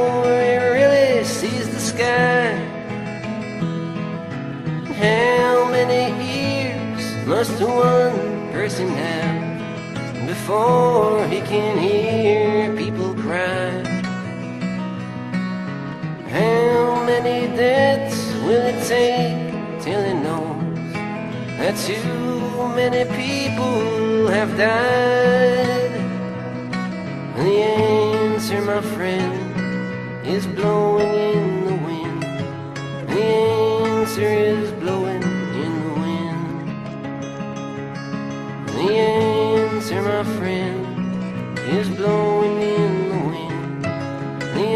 How 5.03 5.69
many 5.69 6.15
ears 6.23 7.27
must 7.27 7.61
one 7.61 8.53
person 8.53 8.89
have 8.89 10.27
before 10.29 11.27
he 11.27 11.41
can 11.41 11.77
hear 11.77 12.75
people 12.77 13.13
cry? 13.15 13.83
How 16.31 17.05
many 17.05 17.55
deaths 17.57 18.33
will 18.45 18.65
it 18.73 18.81
take 18.87 19.83
till 19.83 20.03
he 20.05 20.15
knows 20.15 20.93
that 21.59 21.77
too 21.77 22.69
many 22.77 23.05
people 23.17 24.29
have 24.29 24.57
died? 24.57 25.93
The 27.37 27.63
answer, 27.63 28.61
my 28.63 28.81
friend, 28.95 30.27
is 30.27 30.47
blowing 30.47 31.13
in 31.13 31.65
the 31.67 31.77
wind. 31.87 32.23
The 33.09 33.23
answer 33.23 34.23
is 34.23 34.72
blowing 42.03 42.61
in 42.61 43.09
the 43.11 43.19
wind. 43.31 43.85
The 44.57 44.67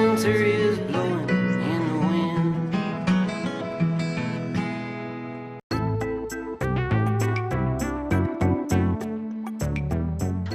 answer 0.00 0.32
is 0.32 0.78
blowing 0.78 1.28
in 1.72 1.80
the 1.90 1.98
wind. 2.08 2.64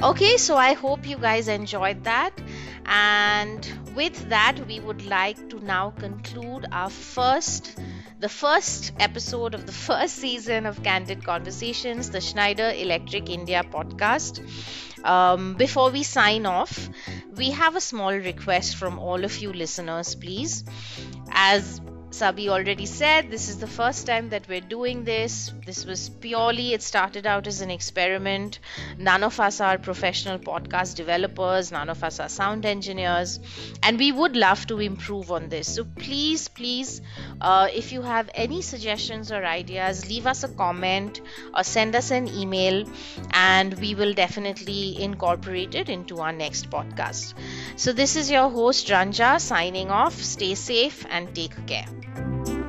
Okay, 0.02 0.36
so 0.36 0.56
I 0.56 0.72
hope 0.72 1.06
you 1.06 1.16
guys 1.16 1.46
enjoyed 1.46 2.02
that. 2.02 2.32
And 2.86 3.64
with 3.94 4.28
that, 4.30 4.66
we 4.66 4.80
would 4.80 5.06
like 5.06 5.48
to 5.50 5.60
now 5.60 5.90
conclude 5.90 6.66
our 6.72 6.90
first, 6.90 7.78
the 8.20 8.28
first 8.28 8.92
episode 9.00 9.54
of 9.54 9.64
the 9.64 9.72
first 9.72 10.16
season 10.16 10.66
of 10.66 10.82
Candid 10.82 11.24
Conversations, 11.24 12.10
the 12.10 12.20
Schneider 12.20 12.70
Electric 12.76 13.30
India 13.30 13.64
podcast. 13.64 14.40
Um, 15.02 15.54
before 15.54 15.90
we 15.90 16.02
sign 16.02 16.44
off, 16.44 16.90
we 17.34 17.50
have 17.52 17.76
a 17.76 17.80
small 17.80 18.12
request 18.12 18.76
from 18.76 18.98
all 18.98 19.24
of 19.24 19.38
you 19.38 19.54
listeners, 19.54 20.14
please. 20.14 20.64
As 21.30 21.80
Sabi 22.12 22.48
already 22.48 22.86
said, 22.86 23.30
this 23.30 23.48
is 23.48 23.58
the 23.58 23.68
first 23.68 24.04
time 24.04 24.30
that 24.30 24.48
we're 24.48 24.60
doing 24.60 25.04
this. 25.04 25.52
This 25.64 25.86
was 25.86 26.08
purely, 26.08 26.72
it 26.74 26.82
started 26.82 27.24
out 27.24 27.46
as 27.46 27.60
an 27.60 27.70
experiment. 27.70 28.58
None 28.98 29.22
of 29.22 29.38
us 29.38 29.60
are 29.60 29.78
professional 29.78 30.38
podcast 30.40 30.96
developers, 30.96 31.70
none 31.70 31.88
of 31.88 32.02
us 32.02 32.18
are 32.18 32.28
sound 32.28 32.66
engineers, 32.66 33.38
and 33.84 33.96
we 33.96 34.10
would 34.10 34.34
love 34.36 34.66
to 34.66 34.80
improve 34.80 35.30
on 35.30 35.48
this. 35.48 35.72
So 35.72 35.84
please, 35.84 36.48
please, 36.48 37.00
uh, 37.40 37.68
if 37.72 37.92
you 37.92 38.02
have 38.02 38.28
any 38.34 38.60
suggestions 38.60 39.30
or 39.30 39.44
ideas, 39.44 40.08
leave 40.08 40.26
us 40.26 40.42
a 40.42 40.48
comment 40.48 41.20
or 41.54 41.62
send 41.62 41.94
us 41.94 42.10
an 42.10 42.26
email, 42.26 42.84
and 43.30 43.78
we 43.78 43.94
will 43.94 44.14
definitely 44.14 45.00
incorporate 45.00 45.76
it 45.76 45.88
into 45.88 46.18
our 46.18 46.32
next 46.32 46.70
podcast. 46.70 47.34
So, 47.76 47.92
this 47.92 48.16
is 48.16 48.30
your 48.30 48.50
host 48.50 48.88
Ranja 48.88 49.40
signing 49.40 49.90
off. 49.90 50.14
Stay 50.20 50.54
safe 50.56 51.06
and 51.08 51.34
take 51.34 51.54
care. 51.66 51.86
Thank 52.02 52.48
you. 52.48 52.59